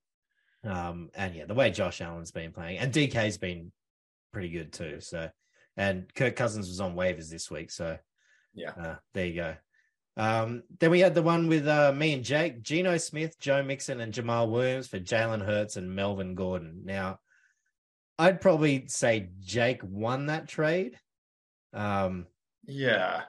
[0.70, 3.72] Um, and yeah, the way Josh Allen's been playing, and DK's been
[4.34, 5.00] pretty good too.
[5.00, 5.30] So,
[5.78, 7.98] and Kirk Cousins was on waivers this week, so
[8.54, 8.72] Yeah.
[8.72, 9.56] uh, there you go.
[10.18, 14.00] Um, then we had the one with uh, me and Jake, Geno Smith, Joe Mixon,
[14.00, 16.84] and Jamaal Williams for Jalen Hurts and Melvin Gordon.
[16.86, 17.20] Now,
[18.18, 20.98] I'd probably say Jake won that trade.
[21.74, 22.28] Um,
[22.64, 23.24] Yeah,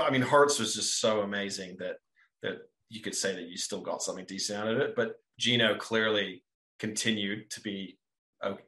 [0.00, 1.96] I mean, Hurts was just so amazing that
[2.42, 2.58] that
[2.88, 4.94] you could say that you still got something decent out of it.
[4.94, 6.44] But Geno clearly
[6.78, 7.98] continued to be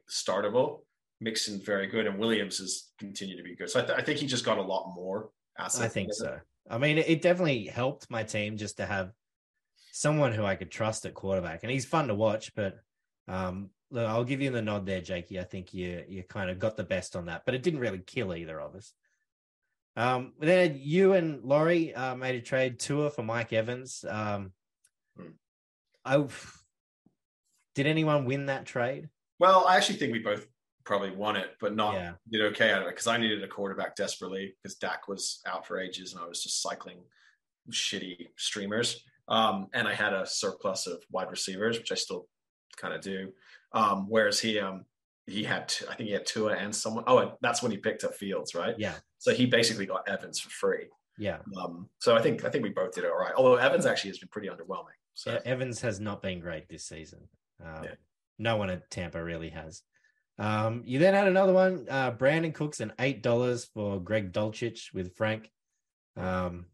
[0.09, 0.81] startable.
[1.19, 3.69] Mixon very good, and Williams has continued to be good.
[3.69, 5.83] So I, th- I think he just got a lot more assets.
[5.83, 6.15] I think it.
[6.15, 6.39] so.
[6.69, 9.11] I mean, it definitely helped my team just to have
[9.91, 12.53] someone who I could trust at quarterback, and he's fun to watch.
[12.55, 12.75] But
[13.27, 15.39] um, look, I'll give you the nod there, Jakey.
[15.39, 17.99] I think you you kind of got the best on that, but it didn't really
[18.05, 18.93] kill either of us.
[19.95, 24.05] Um, then you and Laurie uh, made a trade tour for Mike Evans.
[24.07, 24.51] Um,
[25.17, 25.31] Hmm.
[26.05, 26.25] I
[27.75, 29.09] did anyone win that trade?
[29.39, 30.47] Well, I actually think we both
[30.87, 32.13] probably won it, but not Yeah.
[32.31, 35.67] did okay out of it because I needed a quarterback desperately because Dak was out
[35.67, 37.03] for ages and I was just cycling
[37.71, 39.03] shitty streamers.
[39.27, 42.29] Um, and I had a surplus of wide receivers, which I still
[42.77, 43.33] kind of do.
[43.73, 44.85] Um, whereas he um,
[45.25, 47.03] he had I think he had Tua and someone.
[47.05, 48.75] Oh, and that's when he picked up Fields, right?
[48.79, 50.87] Yeah, So he basically got Evans for free.
[51.17, 51.39] yeah.
[51.61, 53.33] Um, so I think I think we both did it all right.
[53.35, 54.95] Although Evans actually has been pretty underwhelming.
[55.15, 57.27] So Evans has not been great this season.
[57.61, 57.95] Um, Yeah.
[58.37, 59.83] No one at Tampa really has.
[60.39, 64.93] Um, you then had another one, uh, Brandin Cooks, and eight dollars for Greg Dulcich
[64.93, 65.51] with Frank.
[66.15, 66.65] Um,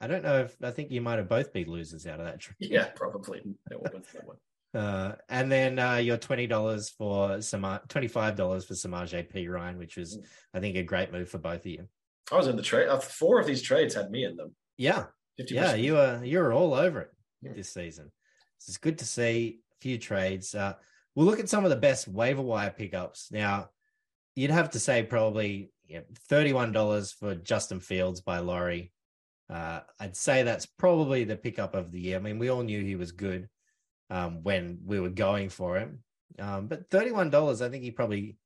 [0.00, 2.40] I don't know if I think you might have both been losers out of that
[2.40, 2.56] trade.
[2.60, 3.38] yeah, probably
[3.70, 4.36] it will win that one.
[4.74, 9.48] Uh, and then uh, your twenty dollars for Sama- twenty five dollars for Samaje P
[9.48, 10.24] Ryan, which was Mm.
[10.52, 11.88] I think a great move for both of you.
[12.30, 12.86] I was in the trade.
[12.86, 14.54] Uh, four of these trades had me in them.
[14.76, 15.06] Yeah,
[15.40, 15.50] 50%.
[15.52, 17.52] yeah, you were you were all over it Yeah.
[17.54, 18.12] this season.
[18.58, 20.54] So it's good to see a few trades.
[20.54, 20.74] Uh,
[21.18, 23.32] we'll look at some of the best waiver wire pickups.
[23.32, 23.70] Now,
[24.36, 28.92] you'd have to say probably yeah, thirty-one dollars for Justin Fields by Laurie.
[29.50, 32.18] Uh, I'd say that's probably the pickup of the year.
[32.18, 33.48] I mean, we all knew he was good
[34.10, 36.04] um, when we were going for him,
[36.38, 38.36] um, but thirty-one dollars, I think he probably,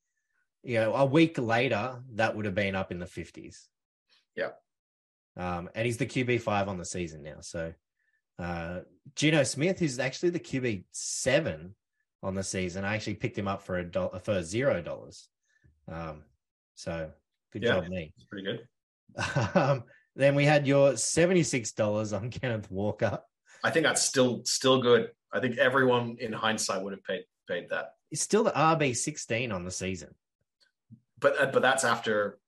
[0.63, 3.69] you know, a week later that would have been up in the fifties.
[4.35, 4.53] Yeah.
[5.37, 7.41] Um, and he's the QB five on the season now.
[7.41, 7.75] So
[8.39, 8.81] uh
[9.15, 11.75] Geno Smith, who's actually the QB seven
[12.23, 12.85] on the season.
[12.85, 15.29] I actually picked him up for a dollar for zero dollars.
[15.91, 16.23] Um,
[16.75, 17.11] so
[17.53, 17.81] good Yeah.
[17.81, 18.13] job, me.
[18.17, 18.67] It's pretty good.
[19.55, 23.19] Um, then we had your seventy-six dollars on Kenneth Walker.
[23.65, 25.11] I think that's still still good.
[25.33, 27.95] I think everyone in hindsight would have paid paid that.
[28.11, 30.15] It's still the RB sixteen on the season.
[31.19, 32.39] But uh, but that's after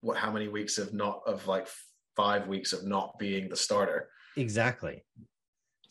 [0.00, 0.16] what?
[0.18, 1.68] How many weeks of not of like
[2.16, 4.08] five weeks of not being the starter?
[4.36, 5.04] Exactly.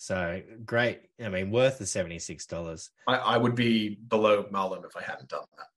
[0.04, 1.00] So great.
[1.24, 2.90] I mean, worth the seventy-six dollars.
[3.08, 5.68] I, I would be below Mullum if I hadn't done that.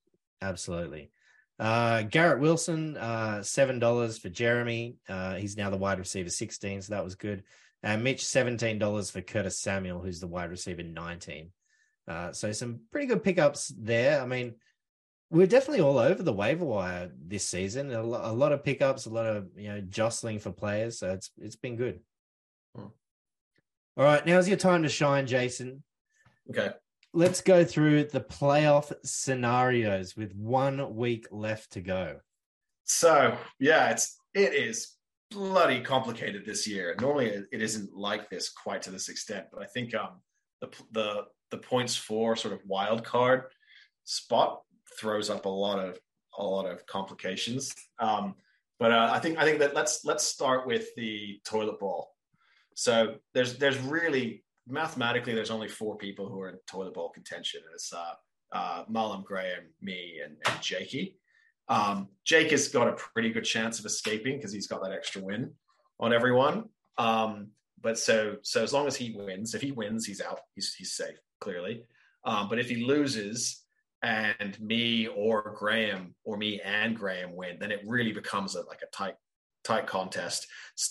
[0.45, 1.13] Absolutely.
[1.61, 4.97] Uh, Garrett Wilson, uh, seven dollars for Jeremy.
[5.09, 7.45] Uh, he's now the wide receiver sixteen, so that was good.
[7.85, 11.53] And Mitch, seventeen dollars for Curtis Samuel, who's the wide receiver nineteen.
[12.09, 14.21] Uh, so some pretty good pickups there.
[14.21, 14.57] I mean,
[15.31, 17.93] we're definitely all over the waiver wire this season.
[17.93, 20.99] A, lo- a lot of pickups, a lot of you know jostling for players.
[20.99, 22.01] So it's it's been good.
[23.97, 25.83] All right, now's your time to shine, Jason
[26.51, 26.71] Okay.
[27.13, 32.21] let's go through the playoff scenarios with one week left to go.
[32.85, 34.93] So yeah, it's it is
[35.31, 36.95] bloody complicated this year.
[37.01, 40.21] Normally it, it isn't like this quite to this extent, but I think um
[40.61, 43.45] the the the points for sort of wild card
[44.05, 44.63] spot
[44.99, 45.99] throws up a lot of
[46.39, 47.75] a lot of complications.
[47.99, 48.35] Um,
[48.79, 52.11] but uh, I think I think that let's let's start with the toilet bowl.
[52.77, 57.63] So there's there's really mathematically there's only four people who are in toilet bowl contention.
[57.65, 58.13] And it's uh,
[58.53, 61.17] uh, Graham, me, and, and Jakey.
[61.69, 65.23] Um, Jake has got a pretty good chance of escaping because he's got that extra
[65.23, 65.53] win
[65.99, 66.65] on everyone.
[66.99, 67.49] Um,
[67.81, 70.41] but so so as long as he wins, if he wins, he's out.
[70.55, 71.85] He's he's safe clearly.
[72.25, 73.65] Um, but if he loses
[74.03, 78.83] and me or Graham or me and Graham win, then it really becomes a, like
[78.83, 79.15] a tight
[79.67, 80.47] tight contest.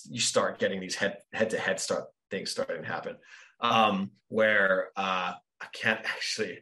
[0.09, 3.17] You start getting these head head to head start things starting to happen
[3.59, 6.59] um, where uh, I can't actually.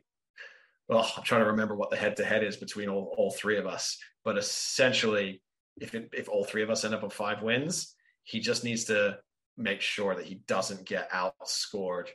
[0.88, 3.58] well, I'm trying to remember what the head to head is between all, all three
[3.58, 3.98] of us.
[4.24, 5.42] But essentially,
[5.78, 8.86] if it, if all three of us end up with five wins, he just needs
[8.86, 9.18] to
[9.58, 12.08] make sure that he doesn't get outscored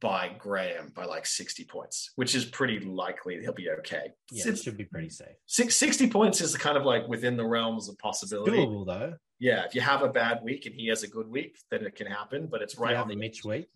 [0.00, 4.12] by Graham by like 60 points, which is pretty likely he'll be okay.
[4.30, 5.36] Yeah, it should be pretty safe.
[5.46, 8.58] Six, 60 points is kind of like within the realms of possibility.
[8.58, 9.14] It's doable though.
[9.38, 11.94] Yeah, if you have a bad week and he has a good week, then it
[11.94, 12.48] can happen.
[12.50, 13.68] But it's right on the Mitch week.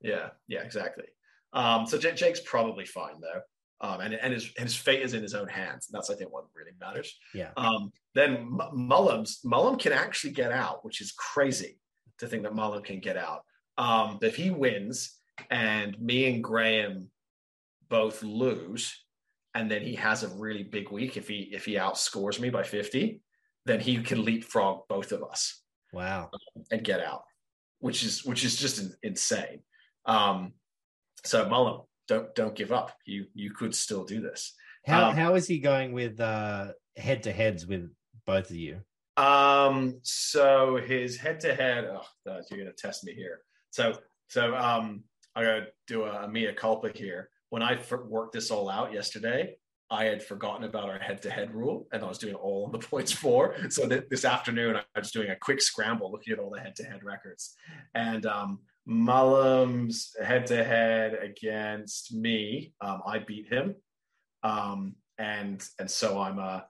[0.00, 1.06] Yeah, yeah, exactly.
[1.52, 3.40] Um, so J- Jake's probably fine though.
[3.82, 5.88] Um, and, and his his fate is in his own hands.
[5.88, 7.14] And that's I think what really matters.
[7.34, 7.50] Yeah.
[7.56, 11.78] Um, then M- Mullums Mullum can actually get out, which is crazy
[12.18, 13.42] to think that Mullum can get out.
[13.78, 15.19] Um, but if he wins
[15.50, 17.10] and me and Graham
[17.88, 19.04] both lose,
[19.54, 22.62] and then he has a really big week if he if he outscores me by
[22.62, 23.20] 50,
[23.66, 25.62] then he can leapfrog both of us.
[25.92, 26.30] Wow.
[26.70, 27.24] And get out,
[27.80, 29.60] which is which is just insane.
[30.06, 30.52] Um,
[31.24, 32.92] so Mullum, don't don't give up.
[33.06, 34.54] You you could still do this.
[34.86, 37.90] How um, how is he going with uh head to heads with
[38.26, 38.80] both of you?
[39.16, 41.88] Um, so his head to head.
[41.90, 43.40] Oh, you're gonna test me here.
[43.70, 43.98] So
[44.28, 47.30] so um, I gotta do a, a mea culpa here.
[47.50, 49.56] When I worked this all out yesterday,
[49.90, 53.10] I had forgotten about our head-to-head rule, and I was doing all of the points
[53.10, 53.56] for.
[53.70, 57.02] So th- this afternoon, I was doing a quick scramble, looking at all the head-to-head
[57.02, 57.56] records,
[57.94, 63.74] and um, Mullum's head-to-head against me, um, I beat him,
[64.42, 66.60] um, and and so I'm uh,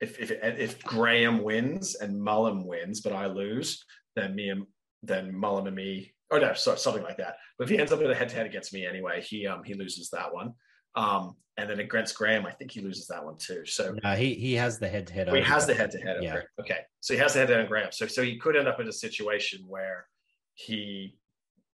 [0.00, 3.84] if if if Graham wins and Mullum wins, but I lose,
[4.16, 4.66] then me and
[5.02, 7.36] then Mullum and me or no, sorry, something like that.
[7.58, 9.62] But if he ends up with a head to head against me anyway, he um
[9.64, 10.52] he loses that one.
[10.94, 13.64] Um, and then against Graham, I think he loses that one too.
[13.64, 15.28] So no, he he has the head to head.
[15.28, 16.44] He has the head to head.
[16.60, 17.92] Okay, so he has the head to head on Graham.
[17.92, 20.06] So so he could end up in a situation where
[20.54, 21.16] he.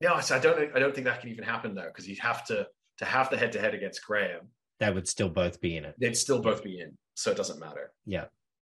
[0.02, 0.76] No, so I don't.
[0.76, 3.38] I don't think that can even happen though, because he'd have to to have the
[3.38, 4.50] head to head against Graham.
[4.80, 5.96] That would still both be in it.
[6.00, 7.92] They'd still both be in, so it doesn't matter.
[8.06, 8.26] Yeah.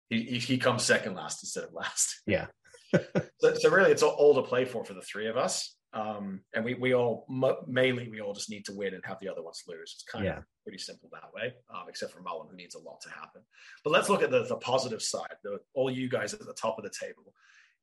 [0.09, 2.21] He he comes second last instead of last.
[2.27, 2.47] Yeah
[3.39, 5.77] so, so, really, it's all, to play for for the three of us.
[5.93, 7.27] Um, and we we all
[7.67, 9.93] mainly we all just need to win and have the other ones lose.
[9.97, 10.39] It's kind yeah.
[10.39, 13.43] of pretty simple that way, um, except for Mullum, who needs a lot to happen.
[13.83, 15.35] But let's look at the, the positive side.
[15.43, 17.35] The, all you guys at the top of the table,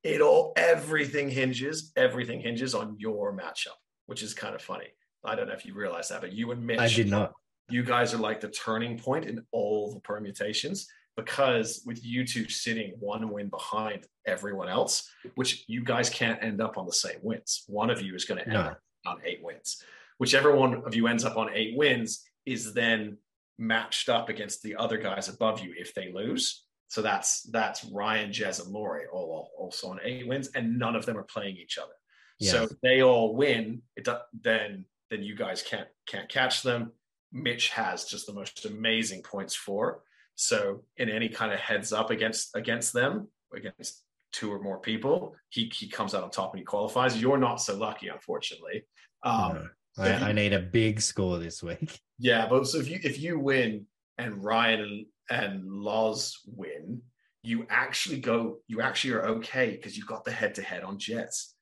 [0.02, 4.88] it all everything hinges everything hinges on your matchup, which is kind of funny.
[5.22, 7.32] I don't know if you realize that, but you and Mitch, I did not.
[7.68, 12.48] You guys are like the turning point in all the permutations because with you two
[12.48, 17.18] sitting one win behind everyone else, which you guys can't end up on the same
[17.22, 17.64] wins.
[17.66, 18.60] One of you is going to end no.
[18.60, 19.82] up on eight wins.
[20.18, 23.16] Whichever one of you ends up on eight wins is then
[23.58, 26.64] matched up against the other guys above you if they lose.
[26.86, 31.04] So that's that's Ryan, Jez, and Laurie all also on eight wins, and none of
[31.04, 31.92] them are playing each other.
[32.38, 32.52] Yes.
[32.52, 33.82] So they all win.
[33.96, 34.08] It
[34.40, 36.92] then then you guys can't can't catch them.
[37.32, 40.02] Mitch has just the most amazing points for.
[40.40, 45.34] So in any kind of heads up against against them, against two or more people,
[45.48, 47.20] he he comes out on top and he qualifies.
[47.20, 48.84] You're not so lucky, unfortunately.
[49.24, 52.00] Um, no, I, I, need a big score this week.
[52.20, 57.00] Yeah, but so if you if you win and Ryan and, and Loz win,
[57.44, 58.58] you actually go.
[58.66, 61.52] You actually are okay because you've got the head to head on Jez.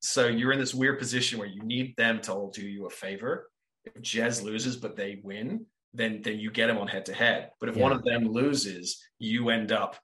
[0.00, 2.90] So you're in this weird position where you need them to all do you a
[2.90, 3.50] favor.
[3.84, 7.50] If Jez loses but they win, then then you get them on head to head.
[7.60, 7.82] But if yeah.
[7.82, 9.96] one of them loses, you end up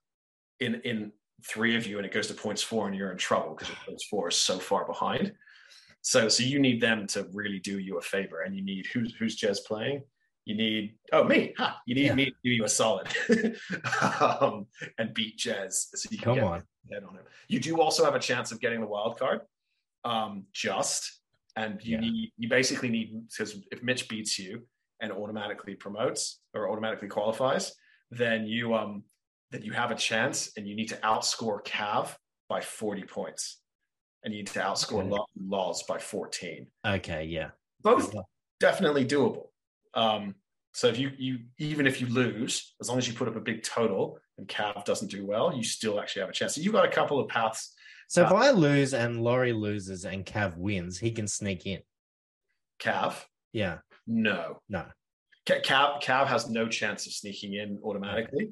[0.60, 1.12] in in
[1.46, 4.06] three of you, and it goes to points for, and you're in trouble because points
[4.08, 5.32] for is so far behind.
[6.02, 9.14] So so you need them to really do you a favor, and you need who's
[9.18, 10.02] who's Jez playing.
[10.46, 11.72] You need oh me, huh?
[11.86, 12.14] You need yeah.
[12.14, 13.08] me to do you a solid
[14.20, 14.66] um,
[14.98, 16.62] and beat Jez so you can Come get on.
[16.90, 17.24] head on him.
[17.48, 19.42] You do also have a chance of getting the wild card,
[20.04, 21.20] um, just
[21.56, 22.00] and you yeah.
[22.00, 24.62] need you basically need because if Mitch beats you,
[25.00, 27.72] and automatically promotes or automatically qualifies,
[28.10, 29.04] then you um
[29.50, 32.14] that you have a chance and you need to outscore Cav
[32.48, 33.58] by 40 points.
[34.22, 35.18] And you need to outscore okay.
[35.40, 36.66] Loz by 14.
[36.86, 37.50] Okay, yeah.
[37.82, 38.14] Both
[38.60, 39.46] definitely doable.
[39.94, 40.34] Um,
[40.72, 43.40] so if you you even if you lose, as long as you put up a
[43.40, 46.54] big total and Cav doesn't do well, you still actually have a chance.
[46.54, 47.74] So you've got a couple of paths.
[48.08, 51.80] So if I lose and Laurie loses and Cav wins, he can sneak in.
[52.80, 53.14] Cav?
[53.52, 53.78] Yeah.
[54.06, 54.60] No.
[54.68, 54.86] No.
[55.46, 58.50] Cav, Cav has no chance of sneaking in automatically.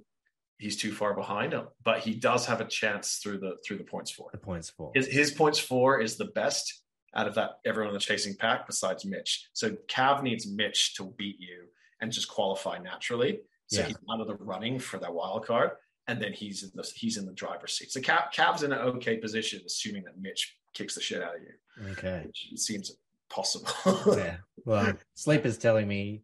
[0.59, 3.85] He's too far behind him, but he does have a chance through the through the
[3.85, 4.29] points for.
[4.33, 4.91] The points for.
[4.95, 6.83] His, his points for is the best
[7.15, 9.49] out of that everyone in the chasing pack besides Mitch.
[9.53, 11.67] So Cav needs Mitch to beat you
[12.01, 13.41] and just qualify naturally.
[13.69, 13.87] So yeah.
[13.89, 15.73] he's out of the running for that wild card,
[16.09, 17.93] and then he's in the he's in the driver's seat.
[17.93, 21.43] So Cav, Cav's in an okay position, assuming that Mitch kicks the shit out of
[21.43, 21.91] you.
[21.93, 22.91] Okay, which seems
[23.31, 23.69] possible.
[24.17, 24.37] yeah.
[24.65, 26.23] Well, Sleep is telling me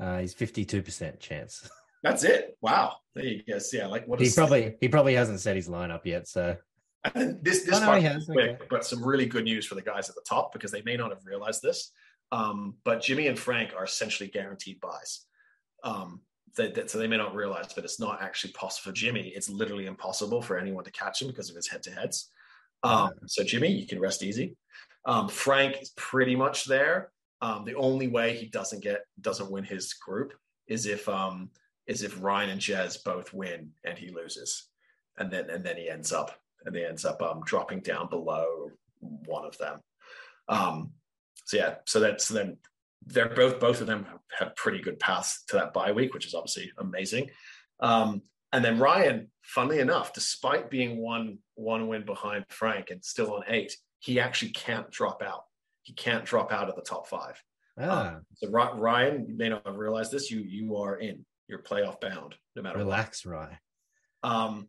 [0.00, 1.68] Uh, he's fifty-two percent chance.
[2.02, 2.56] That's it.
[2.60, 2.96] Wow.
[3.14, 3.58] There you go.
[3.72, 6.26] Yeah, like what he probably he probably hasn't set his lineup yet.
[6.28, 6.56] So
[7.14, 8.26] And this this Oh, no, part he is has.
[8.26, 8.66] quick, Okay.
[8.68, 11.10] but some really good news for the guys at the top because they may not
[11.10, 11.92] have realized this.
[12.32, 15.26] Um, but Jimmy and Frank are essentially guaranteed buys.
[15.84, 16.22] Um,
[16.56, 19.28] they, that- so they may not realize, but it's not actually possible for Jimmy.
[19.28, 22.30] It's literally impossible for anyone to catch him because of his head-to-heads.
[22.84, 24.56] Um, so Jimmy, you can rest easy.
[25.06, 27.10] Um, Frank is pretty much there.
[27.40, 30.34] Um, the only way he doesn't get doesn't win his group
[30.66, 31.50] is if um,
[31.86, 34.68] is if Ryan and Jez both win and he loses,
[35.18, 38.70] and then and then he ends up and he ends up um, dropping down below
[39.00, 39.80] one of them.
[40.48, 40.92] Um,
[41.44, 42.58] so yeah, so that's then
[43.06, 44.06] they're both both of them
[44.38, 47.30] have pretty good paths to that bye week, which is obviously amazing.
[47.80, 53.34] Um, and then Ryan, funnily enough, despite being one one win behind Frank and still
[53.34, 55.44] on eight, he actually can't drop out.
[55.82, 57.40] He can't drop out of the top five.
[57.78, 60.30] ah, Um, so Ryan, you may not have realized this.
[60.30, 61.24] You you are in.
[61.48, 62.84] You're playoff bound, no matter what.
[62.86, 63.58] relax, right?
[64.22, 64.68] Um,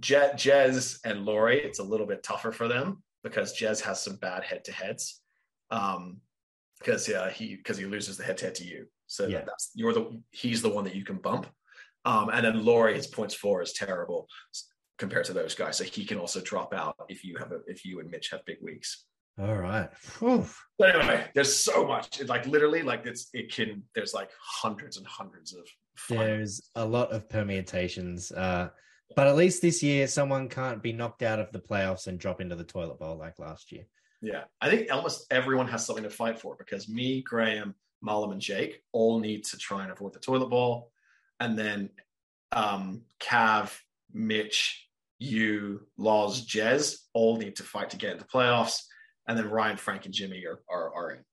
[0.00, 4.16] Je- Jez and Lori, it's a little bit tougher for them because Jez has some
[4.16, 5.20] bad head to heads.
[5.70, 6.20] Um,
[6.80, 8.86] because yeah, he because he loses the head to head to you.
[9.06, 9.42] So Yeah.
[9.46, 11.46] that's you're the he's the one that you can bump.
[12.04, 14.28] Um, and then Lori, his points four is terrible
[14.98, 15.78] compared to those guys.
[15.78, 18.44] So he can also drop out if you have a, if you and Mitch have
[18.44, 19.04] big weeks.
[19.38, 19.90] All right.
[20.18, 20.46] Whew.
[20.78, 22.20] But anyway, there's so much.
[22.20, 23.82] It, like literally, like it's it can.
[23.94, 25.68] There's like hundreds and hundreds of.
[25.96, 28.32] fun- There's a lot of permutations.
[28.32, 28.70] Uh,
[29.14, 32.40] but at least this year, someone can't be knocked out of the playoffs and drop
[32.40, 33.84] into the toilet bowl like last year.
[34.22, 38.40] Yeah, I think almost everyone has something to fight for because me, Graham, Mullum, and
[38.40, 40.90] Jake all need to try and avoid the toilet bowl,
[41.40, 41.90] and then
[42.52, 43.78] um, Cav,
[44.12, 44.85] Mitch,
[45.18, 48.82] you, Loz, Jez all need to fight to get into playoffs,
[49.26, 51.24] and then Ryan, Frank, and Jimmy are are, are in.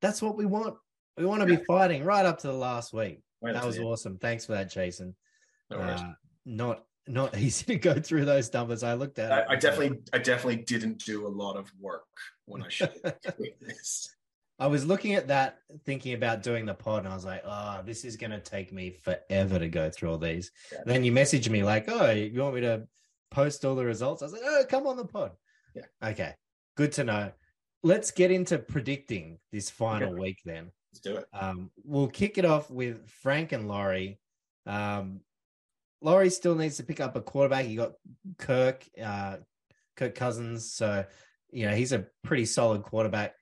[0.00, 0.76] That's what we want.
[1.16, 3.22] We want to be fighting right up to the last week.
[3.42, 4.18] Right that was awesome.
[4.18, 5.14] Thanks for that, Jason.
[5.70, 5.78] No.
[5.78, 6.12] Uh,
[6.46, 8.82] not not easy to go through those numbers.
[8.82, 9.32] I looked at.
[9.32, 9.46] I, it.
[9.50, 12.04] I definitely, I definitely didn't do a lot of work
[12.46, 13.16] when I should have.
[14.64, 17.82] I was looking at that, thinking about doing the pod, and I was like, "Oh,
[17.84, 20.78] this is going to take me forever to go through all these." Yeah.
[20.86, 22.86] Then you messaged me like, "Oh, you want me to
[23.30, 25.32] post all the results?" I was like, "Oh, come on the pod."
[25.74, 25.82] Yeah.
[26.02, 26.32] Okay,
[26.78, 27.32] good to know.
[27.82, 30.18] Let's get into predicting this final Okay.
[30.20, 30.38] week.
[30.46, 31.26] Then Let's do it.
[31.34, 34.18] um, we'll kick it off with Frank and Laurie.
[34.64, 35.20] Um,
[36.00, 37.68] Laurie still needs to pick up a quarterback.
[37.68, 37.92] You got
[38.38, 39.36] Kirk, uh,
[39.96, 41.04] Kirk Cousins, so
[41.50, 43.34] you know he's a pretty solid quarterback.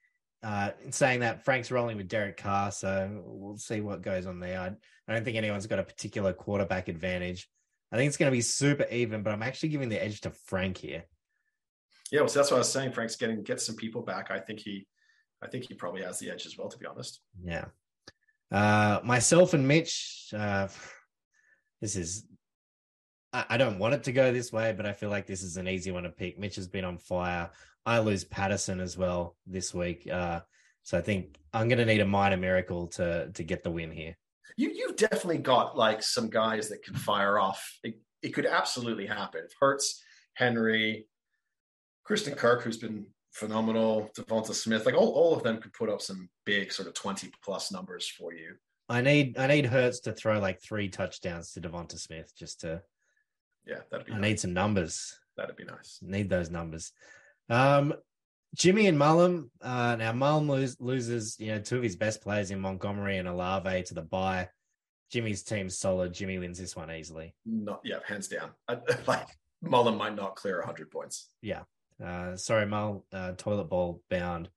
[0.43, 4.41] Uh, in saying that, Frank's rolling with Derek Carr, so we'll see what goes on
[4.41, 4.59] there.
[4.59, 4.73] I,
[5.07, 7.49] I don't think anyone's got a particular quarterback advantage.
[7.93, 10.31] I think it's going to be super even, but I'm actually giving the edge to
[10.31, 11.05] Frank here.
[12.11, 12.93] Yeah, well, so that's what I was saying.
[12.93, 14.31] Frank's getting get some people back.
[14.31, 14.87] I think he,
[15.43, 16.69] I think he probably has the edge as well.
[16.69, 17.21] To be honest.
[17.45, 17.67] Yeah.
[18.51, 20.69] Uh, myself and Mitch, uh,
[21.81, 22.27] this is,
[23.33, 25.57] I, I don't want it to go this way, but I feel like this is
[25.57, 26.39] an easy one to pick.
[26.39, 27.51] Mitch has been on fire.
[27.85, 30.09] I lose Patterson as well this week.
[30.11, 30.41] Uh,
[30.83, 33.91] so I think I'm going to need a minor miracle to to get the win
[33.91, 34.17] here.
[34.57, 37.79] You you've definitely got like some guys that can fire off.
[37.83, 39.43] It, it could absolutely happen.
[39.45, 40.03] If Hurts,
[40.35, 41.07] Henry,
[42.05, 46.01] Christian Kirk, who's been phenomenal, DeVonta Smith, like all, all of them could put up
[46.01, 48.55] some big sort of 20 plus numbers for you.
[48.89, 52.83] I need I need Hurts to throw like three touchdowns to DeVonta Smith just to.
[53.67, 54.23] Yeah, that'd be I nice.
[54.23, 55.19] need some numbers.
[55.37, 56.01] that'd be nice.
[56.03, 56.93] need those numbers.
[57.53, 57.95] Um,
[58.55, 59.51] Jimmy and Mullum.
[59.61, 63.29] Uh, now Mullum lose, loses, you know, two of his best players in Montgomery and
[63.29, 64.49] Olave to the bye.
[65.11, 66.15] Jimmy's team's solid.
[66.15, 67.35] Jimmy wins this one easily.
[67.45, 68.51] Not yeah, hands down.
[68.69, 69.27] I, like
[69.63, 71.29] Mullum might not clear 100 points.
[71.43, 71.63] Yeah.
[72.03, 74.49] Uh, sorry, Mull, uh, toilet bowl bound.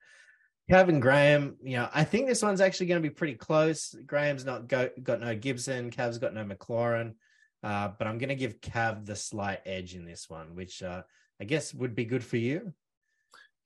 [0.69, 3.93] Kevin Graham, you know, I think this one's actually going to be pretty close.
[4.05, 5.91] Graham's not go, got no Gibson.
[5.91, 7.13] Cav's got no McLaurin.
[7.61, 11.03] Uh, but I'm going to give Cav the slight edge in this one, which uh,
[11.39, 12.73] I guess would be good for you.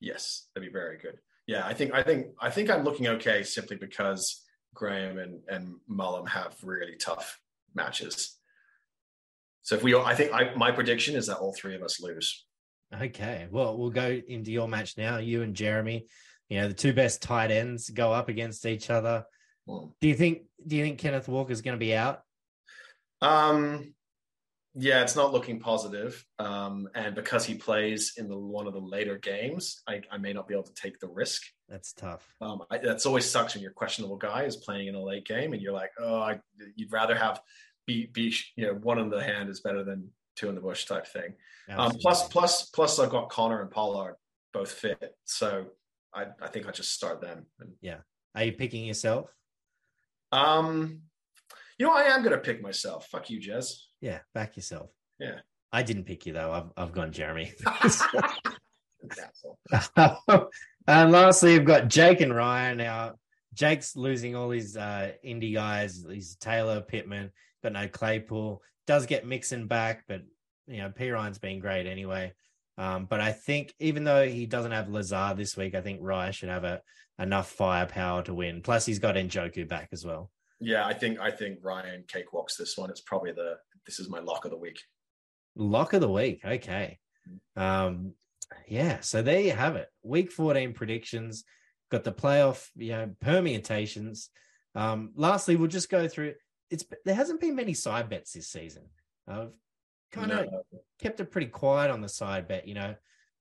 [0.00, 1.18] Yes, that'd be very good.
[1.46, 4.42] Yeah, I think I think I think I'm looking okay simply because
[4.74, 7.38] Graham and and Mullum have really tough
[7.74, 8.36] matches.
[9.62, 12.46] So if we, I think I, my prediction is that all three of us lose.
[12.98, 13.46] Okay.
[13.50, 15.18] Well, we'll go into your match now.
[15.18, 16.06] You and Jeremy,
[16.48, 19.24] you know, the two best tight ends go up against each other.
[19.66, 22.22] Well, Do you think do you think Kenneth Walker is going to be out?
[23.20, 23.94] Um,
[24.74, 26.24] yeah, it's not looking positive.
[26.38, 30.32] Um, and because he plays in the one of the later games, I, I may
[30.32, 31.42] not be able to take the risk.
[31.68, 32.26] That's tough.
[32.40, 35.52] Um, I, that's always sucks when your questionable guy is playing in a late game,
[35.52, 36.40] and you're like, oh, I,
[36.76, 37.40] you'd rather have
[37.86, 40.84] be be you know one in the hand is better than two in the bush
[40.86, 41.34] type thing.
[41.68, 44.16] Um, plus, plus, plus, I've got Conner and Pollard
[44.52, 45.66] both fit, so
[46.14, 47.46] I, I think I just start them.
[47.60, 47.70] And
[48.34, 49.32] are you picking yourself?
[50.32, 51.02] Um,
[51.78, 53.08] you know, I am going to pick myself.
[53.08, 53.74] Fuck you, Jez.
[54.00, 54.90] Yeah, back yourself.
[55.18, 55.40] Yeah.
[55.72, 56.52] I didn't pick you though.
[56.52, 57.52] I've I've gone Jeremy.
[60.86, 62.78] and lastly, we've got Jake and Ryan.
[62.78, 63.14] Now,
[63.54, 66.04] Jake's losing all his uh, Indy guys.
[66.08, 67.30] He's Taylor Pittman,
[67.62, 68.62] but no Claypool.
[68.86, 70.22] Does get Mixon back, but
[70.66, 72.32] you know, P Ryan's been great anyway.
[72.78, 76.32] Um, but I think even though he doesn't have Lazard this week, I think Ryan
[76.32, 76.80] should have a
[77.18, 78.62] enough firepower to win.
[78.62, 80.30] Plus, he's got Njoku back as well.
[80.60, 82.90] Yeah, I think I think Ryan cakewalks this one.
[82.90, 83.56] It's probably the
[83.86, 84.80] this is my lock of the week.
[85.56, 86.40] Lock of the week.
[86.44, 86.98] Okay.
[87.56, 88.12] Um,
[88.66, 89.88] yeah, so there you have it.
[90.02, 91.44] Week 14 predictions.
[91.90, 94.30] Got the playoff, you know, permutations.
[94.74, 96.34] Um, lastly, we'll just go through
[96.70, 98.84] it's there hasn't been many side bets this season.
[99.26, 99.50] I've
[100.12, 100.62] kind of no.
[101.00, 102.94] kept it pretty quiet on the side bet, you know.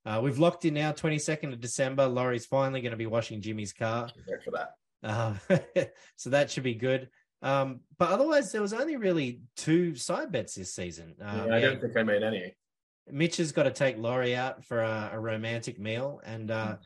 [0.06, 2.08] Uh, we've locked in now, 22nd of December.
[2.08, 4.10] Laurie's finally going to be washing Jimmy's car.
[4.44, 4.72] for that.
[5.04, 5.86] Uh,
[6.16, 7.10] so that should be good.
[7.42, 11.16] Um, but otherwise, there was only really two side bets this season.
[11.22, 12.54] Uh, yeah, I don't think I made any.
[13.12, 16.78] Mitch has got to take Laurie out for a, a romantic meal, and uh, mm.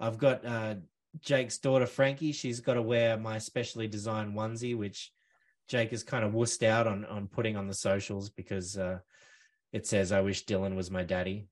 [0.00, 0.74] I've got uh,
[1.20, 2.32] Jake's daughter Frankie.
[2.32, 5.12] She's got to wear my specially designed onesie, which
[5.68, 8.98] Jake is kind of wussed out on on putting on the socials because uh,
[9.72, 11.48] it says, "I wish Dylan was my daddy."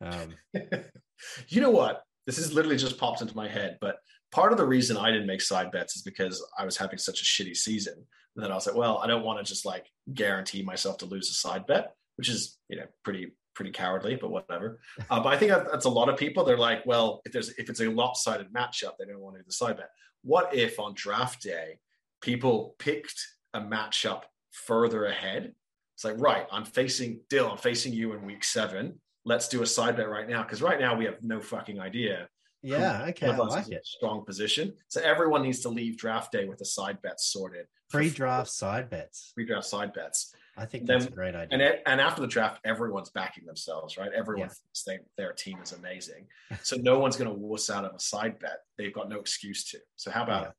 [0.00, 0.34] Um,
[1.48, 2.02] you know what?
[2.26, 3.96] This is literally just popped into my head, but
[4.32, 7.20] part of the reason I didn't make side bets is because I was having such
[7.20, 7.94] a shitty season.
[8.34, 11.06] And then I was like, well, I don't want to just like guarantee myself to
[11.06, 14.80] lose a side bet, which is you know pretty pretty cowardly, but whatever.
[15.08, 16.44] Uh, but I think that's a lot of people.
[16.44, 19.46] They're like, well, if there's if it's a lopsided matchup, they don't want to do
[19.46, 19.90] the side bet.
[20.22, 21.78] What if on draft day
[22.20, 23.24] people picked
[23.54, 25.54] a matchup further ahead?
[25.94, 29.00] It's like, right, I'm facing Dill, I'm facing you in week seven.
[29.26, 32.28] Let's do a side bet right now because right now we have no fucking idea
[32.66, 33.86] yeah, okay, I like it.
[33.86, 34.72] Strong position.
[34.88, 37.66] So everyone needs to leave draft day with the side bets sorted.
[37.90, 39.32] Pre-draft side bets.
[39.34, 40.34] Pre-draft side bets.
[40.56, 41.58] I think that's then, a great idea.
[41.58, 44.10] And and after the draft, everyone's backing themselves, right?
[44.12, 44.54] Everyone yeah.
[44.74, 46.26] thinks their team is amazing.
[46.62, 48.60] So no one's going to wuss out of a side bet.
[48.78, 49.78] They've got no excuse to.
[49.96, 50.50] So how about yeah.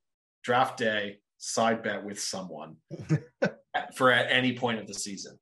[0.43, 2.75] draft day side bet with someone
[3.95, 5.37] for at any point of the season?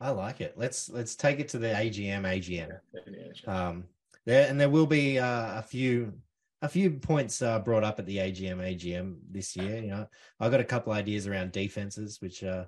[0.00, 0.54] I like it.
[0.56, 2.22] Let's let's take it to the AGM.
[2.22, 2.78] AGM.
[2.94, 3.84] Yeah, um,
[4.24, 6.14] there and there will be uh, a few
[6.62, 9.76] a few points uh, brought up at the AGM AGM this year.
[9.76, 10.06] You know,
[10.38, 12.64] I got a couple ideas around defenses, which uh,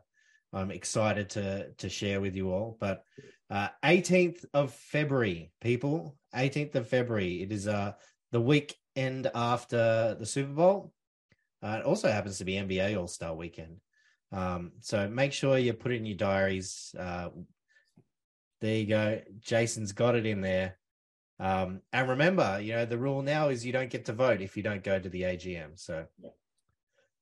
[0.52, 2.76] I'm excited to to share with you all.
[2.78, 3.04] But
[3.50, 7.42] uh, 18th of February, people, 18th of February.
[7.42, 7.92] It is uh
[8.30, 10.92] the weekend after the Super Bowl.
[11.62, 13.76] Uh, it also happens to be NBA All Star Weekend.
[14.32, 16.94] Um, so make sure you put it in your diaries.
[16.98, 17.28] Uh,
[18.60, 19.20] there you go.
[19.40, 20.78] Jason's got it in there.
[21.38, 24.56] Um, and remember, you know, the rule now is you don't get to vote if
[24.56, 25.78] you don't go to the AGM.
[25.78, 26.30] So yeah.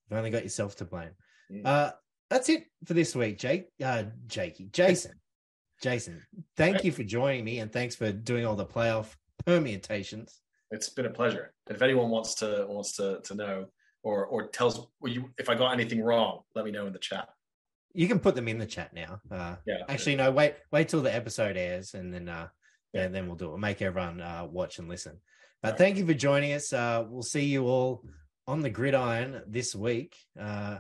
[0.08, 1.11] you've only got yourself to blame.
[1.48, 1.68] Yeah.
[1.68, 1.90] Uh,
[2.28, 3.68] that's it for this week, Jake.
[3.82, 5.14] Uh, Jakey, Jason,
[5.82, 6.22] Jason.
[6.56, 6.84] Thank right.
[6.84, 10.40] you for joining me, and thanks for doing all the playoff permutations.
[10.70, 11.52] It's been a pleasure.
[11.68, 13.66] If anyone wants to wants to to know
[14.03, 17.28] or or tells you if I got anything wrong, let me know in the chat.
[17.92, 19.20] You can put them in the chat now.
[19.30, 19.82] Uh, yeah.
[19.88, 20.30] Actually, no.
[20.30, 22.48] Wait, wait till the episode airs, and then uh,
[22.92, 23.48] yeah, then we'll do it.
[23.48, 25.18] We'll make everyone uh, watch and listen.
[25.62, 26.72] But thank you for joining us.
[26.72, 28.05] Uh, we'll see you all
[28.46, 30.16] on the gridiron this week.
[30.38, 30.78] Uh,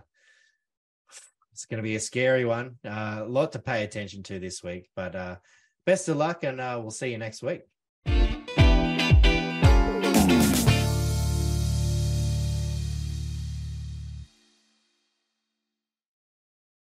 [1.52, 2.78] it's going to be a scary one.
[2.84, 4.88] Uh, a lot to pay attention to this week.
[4.96, 5.36] But uh,
[5.84, 7.62] best of luck, and uh, we'll see you next week.